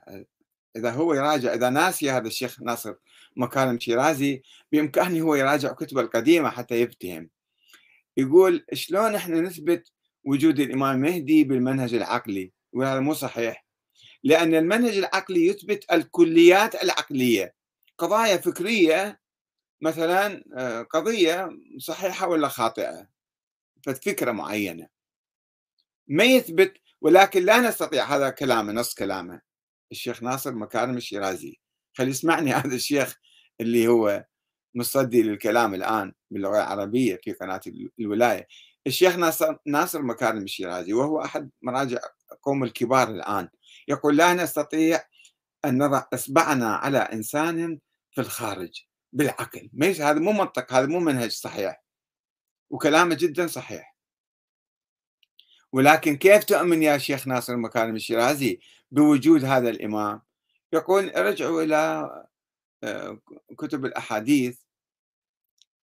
إذا 0.77 0.91
هو 0.91 1.15
يراجع 1.15 1.55
إذا 1.55 1.71
ناسي 1.71 2.11
هذا 2.11 2.27
الشيخ 2.27 2.63
ناصر 2.63 2.95
مكارم 3.37 3.81
شيرازي 3.81 4.43
بإمكانه 4.73 5.21
هو 5.21 5.35
يراجع 5.35 5.73
كتبه 5.73 6.01
القديمة 6.01 6.51
حتى 6.51 6.75
يفتهم 6.81 7.31
يقول 8.17 8.65
شلون 8.73 9.15
إحنا 9.15 9.41
نثبت 9.41 9.93
وجود 10.25 10.61
الإمام 10.61 10.97
المهدي 10.97 11.45
بالمنهج 11.45 11.95
العقلي؟ 11.95 12.53
وهذا 12.73 13.01
مو 13.01 13.15
صحيح. 13.15 13.67
لأن 14.25 14.55
المنهج 14.55 14.97
العقلي 14.97 15.47
يثبت 15.47 15.93
الكليات 15.93 16.83
العقلية. 16.83 17.55
قضايا 17.99 18.37
فكرية 18.37 19.21
مثلا 19.81 20.45
آه، 20.57 20.83
قضية 20.83 21.49
صحيحة 21.79 22.29
ولا 22.29 22.49
خاطئة 22.49 23.09
فكره 23.83 24.33
معينة. 24.33 24.89
ما 26.09 26.25
يثبت 26.25 26.75
ولكن 27.01 27.43
لا 27.43 27.61
نستطيع 27.61 28.05
هذا 28.05 28.31
كلامه 28.31 28.73
نص 28.73 28.95
كلامه. 28.95 29.48
الشيخ 29.93 30.23
ناصر 30.23 30.55
مكارم 30.55 30.97
الشيرازي 30.97 31.61
خلي 31.95 32.11
يسمعني 32.11 32.53
هذا 32.59 32.75
الشيخ 32.75 33.17
اللي 33.61 33.89
هو 33.89 34.25
مصدي 34.75 35.23
للكلام 35.23 35.75
الآن 35.75 36.13
باللغة 36.31 36.57
العربية 36.57 37.21
في 37.23 37.33
قناة 37.33 37.61
الولاية. 38.01 38.47
الشيخ 38.87 39.17
ناصر, 39.17 39.57
ناصر 39.67 40.03
مكارم 40.03 40.43
الشيرازي 40.43 40.93
وهو 40.93 41.25
أحد 41.25 41.51
مراجع 41.63 41.99
قوم 42.43 42.65
الكبار 42.65 43.09
الآن. 43.09 43.49
يقول 43.89 44.17
لا 44.17 44.35
نستطيع 44.35 45.01
أن 45.65 45.83
نضع 45.83 46.05
إصبعنا 46.15 46.75
على 46.75 46.99
إنسان 46.99 47.79
في 48.11 48.21
الخارج. 48.21 48.85
بالعقل. 49.13 49.71
هذا 49.83 50.19
مو 50.19 50.33
منطق 50.33 50.73
هذا 50.73 50.87
مو 50.87 51.01
منهج 51.01 51.31
صحيح. 51.31 51.85
وكلامه 52.71 53.15
جدا 53.15 53.47
صحيح. 53.47 53.97
ولكن 55.73 56.17
كيف 56.17 56.45
تؤمن 56.45 56.83
يا 56.83 56.99
شيخ 56.99 57.29
ناصر 57.29 57.57
مكارم 57.57 57.97
الشيرازي 57.97 58.61
بوجود 58.91 59.45
هذا 59.45 59.71
الإمام. 59.71 60.23
يقول 60.73 61.11
ارجعوا 61.11 61.63
إلى 61.63 62.11
آه، 62.85 63.21
كتب 63.59 63.85
الأحاديث 63.85 64.61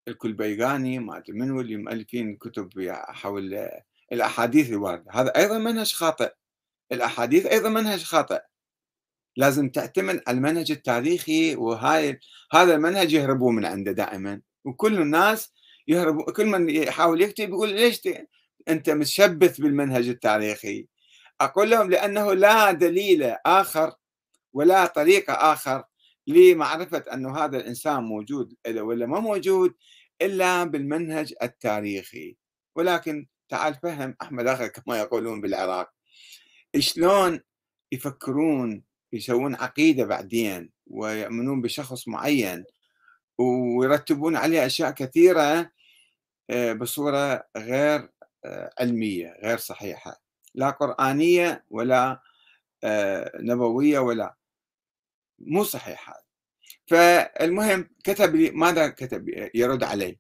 الكلبيغاني 0.08 1.00
ما 1.00 1.18
أدري 1.18 1.34
منو 1.34 1.62
اللي 1.62 1.78
مؤلفين 1.78 2.38
كتب 2.38 2.70
حول 2.92 3.70
الأحاديث 4.12 4.70
الواردة. 4.70 5.12
هذا 5.12 5.36
أيضا 5.36 5.58
منهج 5.58 5.94
خاطئ. 5.94 6.34
الأحاديث 6.92 7.46
أيضا 7.46 7.70
منهج 7.70 8.04
خاطئ. 8.04 8.42
لازم 9.38 9.70
تعتمد 9.70 10.22
على 10.28 10.38
المنهج 10.38 10.72
التاريخي 10.72 11.56
وهاي 11.56 12.20
هذا 12.52 12.76
المنهج 12.76 13.14
يهربون 13.14 13.56
من 13.56 13.66
عنده 13.66 13.92
دائما. 13.92 14.42
وكل 14.66 15.02
الناس 15.02 15.54
يهربوا 15.88 16.32
كل 16.32 16.46
من 16.46 16.70
يحاول 16.70 17.22
يكتب 17.22 17.50
يقول 17.50 17.74
ليش 17.74 18.02
أنت 18.68 18.90
متشبث 18.90 19.62
بالمنهج 19.62 20.08
التاريخي؟ 20.08 20.88
أقول 21.42 21.70
لهم 21.70 21.90
لأنه 21.90 22.34
لا 22.34 22.72
دليل 22.72 23.24
آخر 23.46 23.94
ولا 24.54 24.86
طريقة 24.86 25.34
آخر 25.34 25.84
لمعرفة 26.28 27.04
أنه 27.14 27.38
هذا 27.38 27.58
الإنسان 27.58 28.04
موجود 28.04 28.54
ولا 28.68 29.06
ما 29.06 29.20
موجود 29.20 29.76
إلا 30.22 30.64
بالمنهج 30.64 31.34
التاريخي. 31.44 32.38
ولكن 32.76 33.28
تعال 33.50 33.76
فهم 33.84 34.16
أحمد 34.22 34.48
أخي 34.48 34.70
كما 34.76 35.00
يقولون 35.00 35.42
بالعراق. 35.42 35.92
شلون 36.80 37.40
يفكرون 37.92 38.84
يسوون 39.14 39.56
عقيدة 39.56 40.06
بعدين 40.06 40.72
ويؤمنون 40.88 41.62
بشخص 41.62 42.08
معين 42.08 42.66
ويرتبون 43.38 44.36
عليه 44.36 44.66
أشياء 44.66 44.92
كثيرة 44.92 45.72
آه، 46.50 46.74
بصورة 46.74 47.44
غير 47.58 48.10
آه، 48.46 48.74
علمية 48.80 49.38
غير 49.44 49.58
صحيحة. 49.58 50.25
لا 50.56 50.70
قرآنية 50.70 51.66
ولا 51.70 52.22
آه، 52.84 53.32
نبوية 53.36 54.00
ولا. 54.00 54.36
مو 55.40 55.64
صحيح 55.64 56.10
هذا. 56.10 56.26
فالمهم 56.88 57.90
كتب 58.04 58.36
لي 58.36 58.52
ماذا 58.52 58.88
كتب 58.90 59.50
يرد 59.56 59.84
علي؟ 59.84 60.20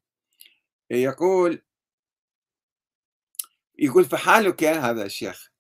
يقول 0.91 1.61
يقول 3.79 4.05
فحالك 4.05 4.63
هذا 4.63 5.05
الشيخ 5.05 5.51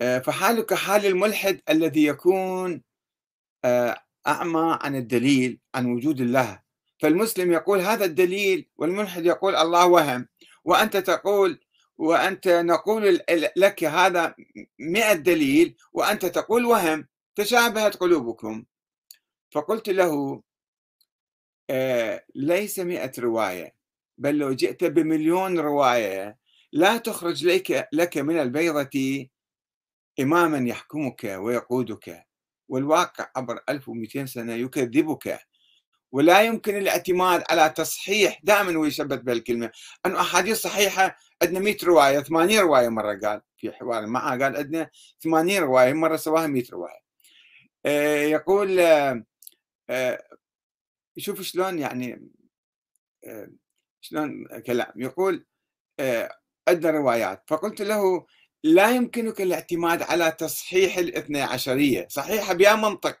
آه، 0.00 0.18
فحالك 0.18 0.74
حال 0.74 1.06
الملحد 1.06 1.60
الذي 1.70 2.04
يكون 2.04 2.82
آه، 3.64 4.04
أعمى 4.26 4.78
عن 4.82 4.96
الدليل 4.96 5.60
عن 5.74 5.86
وجود 5.86 6.20
الله. 6.20 6.62
فالمسلم 6.98 7.52
يقول 7.52 7.80
هذا 7.80 8.04
الدليل 8.04 8.68
والملحد 8.76 9.26
يقول 9.26 9.56
الله 9.56 9.86
وهم. 9.86 10.28
وأنت 10.64 10.96
تقول 10.96 11.63
وأنت 11.98 12.48
نقول 12.48 13.20
لك 13.56 13.84
هذا 13.84 14.34
مئة 14.78 15.12
دليل 15.12 15.76
وأنت 15.92 16.26
تقول 16.26 16.64
وهم 16.64 17.06
تشابهت 17.34 17.96
قلوبكم. 17.96 18.64
فقلت 19.50 19.88
له 19.88 20.42
آه 21.70 22.24
ليس 22.34 22.78
مئة 22.78 23.12
رواية 23.18 23.74
بل 24.18 24.38
لو 24.38 24.52
جئت 24.52 24.84
بمليون 24.84 25.58
رواية 25.58 26.38
لا 26.72 26.96
تخرج 26.96 27.46
لك, 27.46 27.88
لك 27.92 28.18
من 28.18 28.38
البيضة 28.40 29.28
إماما 30.20 30.68
يحكمك 30.68 31.24
ويقودك. 31.24 32.26
والواقع 32.68 33.30
عبر 33.36 33.60
1200 33.68 34.26
سنة 34.26 34.54
يكذبك. 34.54 35.40
ولا 36.12 36.42
يمكن 36.42 36.76
الاعتماد 36.76 37.44
على 37.50 37.70
تصحيح 37.76 38.40
دائما 38.44 38.76
هو 38.76 38.84
يثبت 38.84 39.18
بهالكلمة 39.20 39.70
أنه 40.06 40.20
أحاديث 40.20 40.60
صحيحة 40.60 41.16
عندنا 41.42 41.60
100 41.60 41.76
رواية 41.84 42.20
80 42.20 42.58
رواية 42.58 42.88
مرة 42.88 43.18
قال 43.18 43.42
في 43.56 43.72
حوار 43.72 44.06
معه 44.06 44.30
قال 44.30 44.56
عندنا 44.56 44.90
80 45.20 45.58
رواية 45.58 45.92
مرة 45.92 46.16
سواها 46.16 46.46
100 46.46 46.64
رواية. 46.72 47.04
آه 47.86 48.16
يقول 48.22 48.80
آه 48.80 49.24
آه، 49.90 50.22
شوف 51.18 51.42
شلون 51.42 51.78
يعني 51.78 52.30
شلون 54.00 54.46
كلام. 54.66 54.92
يقول 54.96 55.46
عندنا 56.68 56.90
روايات. 56.90 57.44
فقلت 57.48 57.82
له 57.82 58.26
لا 58.64 58.90
يمكنك 58.90 59.40
الاعتماد 59.40 60.02
على 60.02 60.30
تصحيح 60.32 60.98
الاثنى 60.98 61.42
عشرية. 61.42 62.08
صحيحة 62.10 62.54
بيا 62.54 62.74
منطق. 62.74 63.18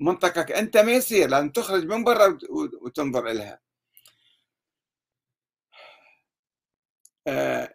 منطقك 0.00 0.52
أنت 0.52 0.76
ما 0.76 0.92
يصير 0.92 1.28
لازم 1.28 1.50
تخرج 1.50 1.84
من 1.86 2.04
برا 2.04 2.38
وتنظر 2.82 3.24
لها 3.28 3.60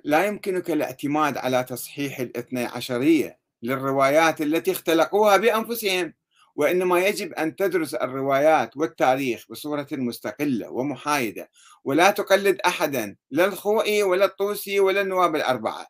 لا 0.03 0.25
يمكنك 0.25 0.71
الاعتماد 0.71 1.37
على 1.37 1.63
تصحيح 1.63 2.19
الاثنى 2.19 2.65
عشرية 2.65 3.39
للروايات 3.63 4.41
التي 4.41 4.71
اختلقوها 4.71 5.37
بأنفسهم 5.37 6.13
وإنما 6.55 6.99
يجب 6.99 7.33
أن 7.33 7.55
تدرس 7.55 7.93
الروايات 7.93 8.77
والتاريخ 8.77 9.45
بصورة 9.49 9.87
مستقلة 9.91 10.69
ومحايدة 10.69 11.49
ولا 11.83 12.11
تقلد 12.11 12.59
أحدا 12.65 13.15
لا 13.31 13.45
الخوئي 13.45 14.03
ولا 14.03 14.25
الطوسي 14.25 14.79
ولا 14.79 15.01
النواب 15.01 15.35
الأربعة. 15.35 15.87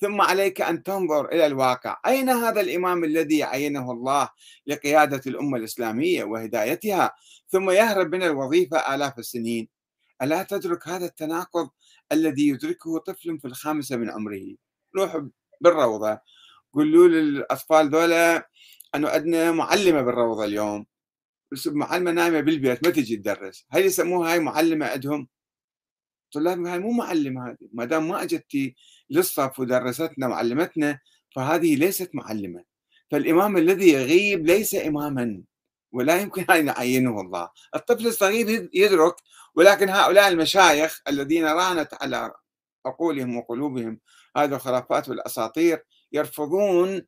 ثم 0.00 0.20
عليك 0.20 0.60
أن 0.60 0.82
تنظر 0.82 1.28
إلى 1.28 1.46
الواقع. 1.46 2.00
أين 2.06 2.28
هذا 2.30 2.60
الإمام 2.60 3.04
الذي 3.04 3.42
عينه 3.42 3.92
الله 3.92 4.28
لقيادة 4.66 5.20
الأمة 5.26 5.56
الإسلامية 5.58 6.24
وهدايتها؟ 6.24 7.14
ثم 7.48 7.70
يهرب 7.70 8.14
من 8.14 8.22
الوظيفة 8.22 8.94
آلاف 8.94 9.18
السنين. 9.18 9.68
ألا 10.22 10.42
تدرك 10.42 10.88
هذا 10.88 11.06
التناقض؟ 11.06 11.68
الذي 12.12 12.48
يدركه 12.48 12.98
طفل 12.98 13.38
في 13.40 13.44
الخامسة 13.44 13.96
من 13.96 14.10
عمره. 14.10 14.56
روح 14.96 15.26
بالروضة. 15.60 16.20
قولوا 16.72 17.08
للأطفال 17.08 17.90
ذولا 17.90 18.48
أنه 18.94 19.08
عندنا 19.08 19.52
معلمة 19.52 20.02
بالروضة 20.02 20.44
اليوم. 20.44 20.86
معلمة 21.66 22.10
نايمة 22.10 22.40
بالبيت 22.40 22.86
ما 22.86 22.90
تجي 22.92 23.16
تدرس. 23.16 23.66
هل 23.70 23.84
يسموها 23.84 24.32
هاي 24.32 24.40
معلمة 24.40 24.86
عندهم؟ 24.86 25.28
طلاب 26.32 26.66
هاي 26.66 26.78
مو 26.78 26.90
معلمة 26.92 27.50
هذه. 27.50 27.68
ما 27.72 27.84
دام 27.84 28.08
ما 28.08 28.22
اجتي 28.22 28.76
للصف 29.10 29.60
ودرستنا 29.60 30.28
وعلمتنا 30.28 31.00
فهذه 31.36 31.76
ليست 31.76 32.10
معلمة. 32.14 32.64
فالإمام 33.10 33.56
الذي 33.56 33.88
يغيب 33.88 34.46
ليس 34.46 34.74
إماما. 34.74 35.42
ولا 35.92 36.20
يمكن 36.20 36.44
أن 36.50 36.66
يعينه 36.66 37.20
الله 37.20 37.50
الطفل 37.74 38.06
الصغير 38.06 38.70
يدرك 38.74 39.16
ولكن 39.54 39.88
هؤلاء 39.88 40.28
المشايخ 40.28 41.02
الذين 41.08 41.46
رانت 41.46 41.94
على 41.94 42.34
عقولهم 42.86 43.36
وقلوبهم 43.36 44.00
هذه 44.36 44.54
الخرافات 44.54 45.08
والأساطير 45.08 45.84
يرفضون 46.12 47.06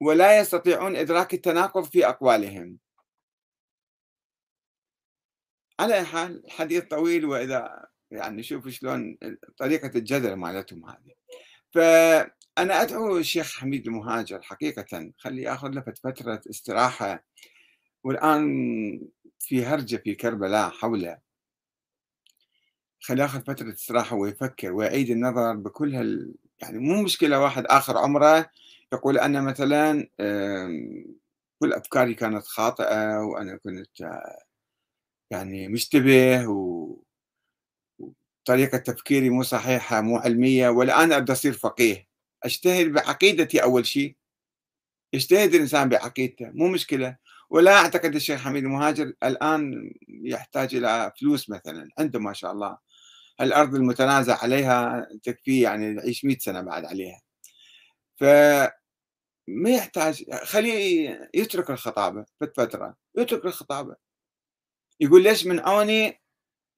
ولا 0.00 0.38
يستطيعون 0.38 0.96
إدراك 0.96 1.34
التناقض 1.34 1.84
في 1.84 2.06
أقوالهم. 2.08 2.78
على 5.80 6.04
حال 6.04 6.44
الحديث 6.44 6.84
طويل 6.84 7.24
وإذا 7.24 7.86
يعني 8.10 8.42
شوف 8.42 8.68
شلون 8.68 9.18
طريقة 9.58 9.90
الجدل 9.98 10.34
مالتهم 10.34 10.84
هذه. 10.90 11.14
فأنا 11.70 12.82
أدعو 12.82 13.18
الشيخ 13.18 13.58
حميد 13.58 13.86
المهاجر 13.86 14.42
حقيقة 14.42 15.12
خلي 15.18 15.42
يأخذ 15.42 15.68
له 15.68 15.80
فترة 16.04 16.40
استراحة 16.50 17.24
والآن 18.06 19.00
في 19.38 19.64
هرجة 19.64 19.96
في 19.96 20.14
كربلاء 20.14 20.70
حوله. 20.70 21.18
خلي 23.00 23.22
ياخذ 23.22 23.42
فترة 23.42 23.72
استراحة 23.72 24.16
ويفكر 24.16 24.72
ويعيد 24.72 25.10
النظر 25.10 25.56
بكل 25.56 25.94
هال 25.94 26.34
يعني 26.62 26.78
مو 26.78 27.02
مشكلة 27.02 27.40
واحد 27.40 27.64
آخر 27.66 27.98
عمره 27.98 28.50
يقول 28.92 29.18
أنا 29.18 29.40
مثلا 29.40 30.08
كل 31.58 31.72
أفكاري 31.72 32.14
كانت 32.14 32.44
خاطئة 32.44 33.18
وأنا 33.20 33.56
كنت 33.56 34.20
يعني 35.30 35.68
مشتبه 35.68 36.48
و 36.48 36.96
طريقة 38.44 38.78
تفكيري 38.78 39.30
مو 39.30 39.42
صحيحة 39.42 40.00
مو 40.00 40.16
علمية 40.16 40.68
والآن 40.68 41.12
أبدأ 41.12 41.32
أصير 41.32 41.52
فقيه. 41.52 42.08
أجتهد 42.44 42.92
بعقيدتي 42.92 43.62
أول 43.62 43.86
شيء. 43.86 44.16
يجتهد 45.12 45.54
الإنسان 45.54 45.88
بعقيدته 45.88 46.50
مو 46.54 46.68
مشكلة. 46.68 47.25
ولا 47.50 47.72
أعتقد 47.72 48.14
الشيخ 48.14 48.40
حميد 48.40 48.64
المهاجر 48.64 49.12
الآن 49.24 49.90
يحتاج 50.08 50.74
إلى 50.74 51.12
فلوس 51.20 51.50
مثلا 51.50 51.88
عنده 51.98 52.18
ما 52.18 52.32
شاء 52.32 52.52
الله. 52.52 52.78
الأرض 53.40 53.74
المتنازع 53.74 54.38
عليها 54.42 55.08
تكفيه 55.22 55.62
يعني 55.62 55.94
يعيش 55.96 56.24
100 56.24 56.38
سنة 56.38 56.60
بعد 56.60 56.84
عليها. 56.84 57.20
ف 58.16 58.24
ما 59.48 59.70
يحتاج 59.70 60.24
خليه 60.44 61.30
يترك 61.34 61.70
الخطابة 61.70 62.24
في 62.38 62.50
فترة 62.56 62.96
يترك 63.18 63.44
الخطابة. 63.44 63.96
يقول 65.00 65.22
ليش 65.22 65.46
منعوني 65.46 66.20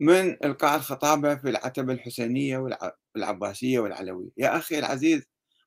من 0.01 0.45
إلقاء 0.45 0.77
الخطابة 0.77 1.35
في 1.37 1.51
العتبة 1.51 1.93
الحسينية 1.93 2.59
والعباسية 3.17 3.79
والعلوية؟ 3.79 4.31
يا 4.39 4.57
أخي 4.59 4.79
العزيز 4.79 5.23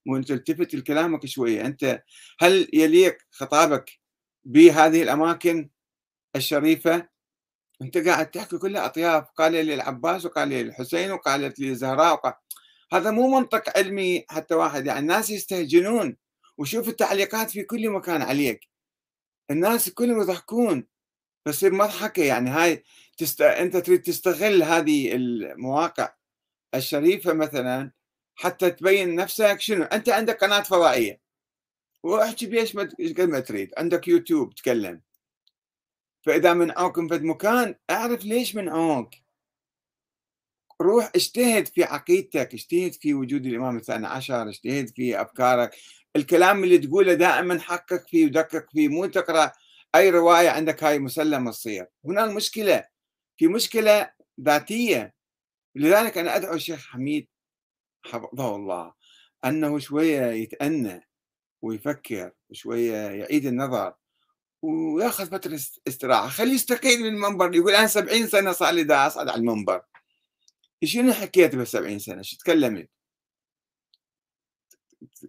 وانت 0.07 0.27
تلتفت 0.27 0.75
لكلامك 0.75 1.25
شوية 1.25 1.65
أنت 1.65 2.03
هل 2.39 2.69
يليق 2.73 3.17
خطابك 3.31 4.00
بهذه 4.45 5.03
الأماكن 5.03 5.69
الشريفة. 6.35 7.07
أنت 7.81 7.97
قاعد 7.97 8.31
تحكي 8.31 8.57
كلها 8.57 8.85
أطياف 8.85 9.23
قال 9.35 9.51
لي 9.51 9.73
العباس 9.73 10.25
وقال 10.25 10.47
لي 10.49 10.61
الحسين 10.61 11.11
وقالت 11.11 11.59
لي 11.59 11.69
الزهراء 11.69 12.13
وقال... 12.13 12.33
هذا 12.93 13.11
مو 13.11 13.39
منطق 13.39 13.77
علمي 13.77 14.25
حتى 14.29 14.55
واحد 14.55 14.85
يعني 14.85 14.99
الناس 14.99 15.29
يستهجنون. 15.29 16.17
وشوف 16.57 16.89
التعليقات 16.89 17.49
في 17.49 17.63
كل 17.63 17.89
مكان 17.89 18.21
عليك. 18.21 18.67
الناس 19.51 19.89
كلهم 19.89 20.21
يضحكون. 20.21 20.87
فتصير 21.45 21.73
مضحكة 21.73 22.23
يعني 22.23 22.49
هاي 22.49 22.83
تست... 23.17 23.41
أنت 23.41 23.77
تريد 23.77 24.01
تستغل 24.01 24.63
هذه 24.63 25.15
المواقع 25.15 26.13
الشريفة 26.75 27.33
مثلا 27.33 27.91
حتى 28.35 28.71
تبين 28.71 29.15
نفسك 29.15 29.59
شنو. 29.59 29.83
أنت 29.83 30.09
عندك 30.09 30.43
قناة 30.43 30.61
فضائية. 30.61 31.21
واحكي 32.03 32.45
بيش 32.45 32.77
قد 32.77 33.21
ما 33.21 33.39
تريد. 33.39 33.73
عندك 33.77 34.07
يوتيوب 34.07 34.55
تكلم. 34.55 35.01
فإذا 36.21 36.53
منعوك 36.53 36.99
من 36.99 37.07
فد 37.07 37.23
مكان 37.23 37.75
أعرف 37.89 38.25
ليش 38.25 38.55
منعوك 38.55 39.09
روح 40.81 41.11
اجتهد 41.15 41.67
في 41.67 41.83
عقيدتك 41.83 42.53
اجتهد 42.53 42.93
في 42.93 43.13
وجود 43.13 43.45
الإمام 43.45 43.77
الثاني 43.77 44.07
عشر 44.07 44.49
اجتهد 44.49 44.89
في 44.89 45.21
أفكارك. 45.21 45.75
الكلام 46.15 46.63
اللي 46.63 46.77
تقوله 46.77 47.13
دائما 47.13 47.59
حقق 47.59 48.07
فيه 48.07 48.25
ودقق 48.25 48.69
فيه 48.71 48.87
مو 48.87 49.05
تقرأ 49.05 49.51
أي 49.95 50.09
رواية 50.09 50.49
عندك 50.49 50.83
هاي 50.83 50.99
مسلمة 50.99 51.51
تصير. 51.51 51.87
هنا 52.05 52.23
المشكلة. 52.23 52.85
في 53.37 53.47
مشكلة 53.47 54.11
ذاتية. 54.41 55.13
لذلك 55.75 56.17
أنا 56.17 56.35
أدعو 56.35 56.53
الشيخ 56.53 56.87
حميد 56.87 57.27
حفظه 58.05 58.55
الله 58.55 58.93
أنه 59.45 59.79
شوية 59.79 60.21
يتأنى. 60.21 61.10
ويفكر 61.61 62.31
شوية 62.51 62.95
يعيد 62.95 63.45
النظر 63.45 63.93
وياخذ 64.61 65.31
فترة 65.31 65.59
استراحة. 65.87 66.27
خليه 66.27 66.53
يستقيل 66.53 66.99
من 66.99 67.07
المنبر 67.07 67.55
يقول 67.55 67.75
أنا 67.75 67.87
سبعين 67.87 68.27
سنة 68.27 68.51
صار 68.51 68.73
لي 68.73 68.83
دا 68.83 69.07
أصعد 69.07 69.29
على 69.29 69.39
المنبر. 69.39 69.81
شنو 70.83 71.13
حكيت 71.13 71.55
بسبعين 71.55 71.99
سنة؟ 71.99 72.21
شو 72.21 72.37
تكلمت؟ 72.37 72.89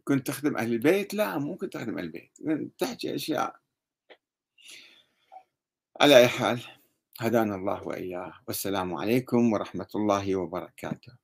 كنت 0.05 0.27
تخدم 0.27 0.57
أهل 0.57 0.73
البيت؟ 0.73 1.15
لا 1.15 1.39
مو 1.39 1.57
كنت 1.57 1.73
تخدم 1.73 1.99
أهل 1.99 2.05
البيت. 2.05 2.39
تحكي 2.79 3.15
أشياء. 3.15 3.57
على 6.01 6.19
أي 6.19 6.29
حال 6.29 6.61
هدانا 7.21 7.55
الله 7.55 7.83
وإياه. 7.83 8.33
والسلام 8.49 8.95
عليكم 8.95 9.53
ورحمة 9.53 9.89
الله 9.95 10.37
وبركاته. 10.37 11.22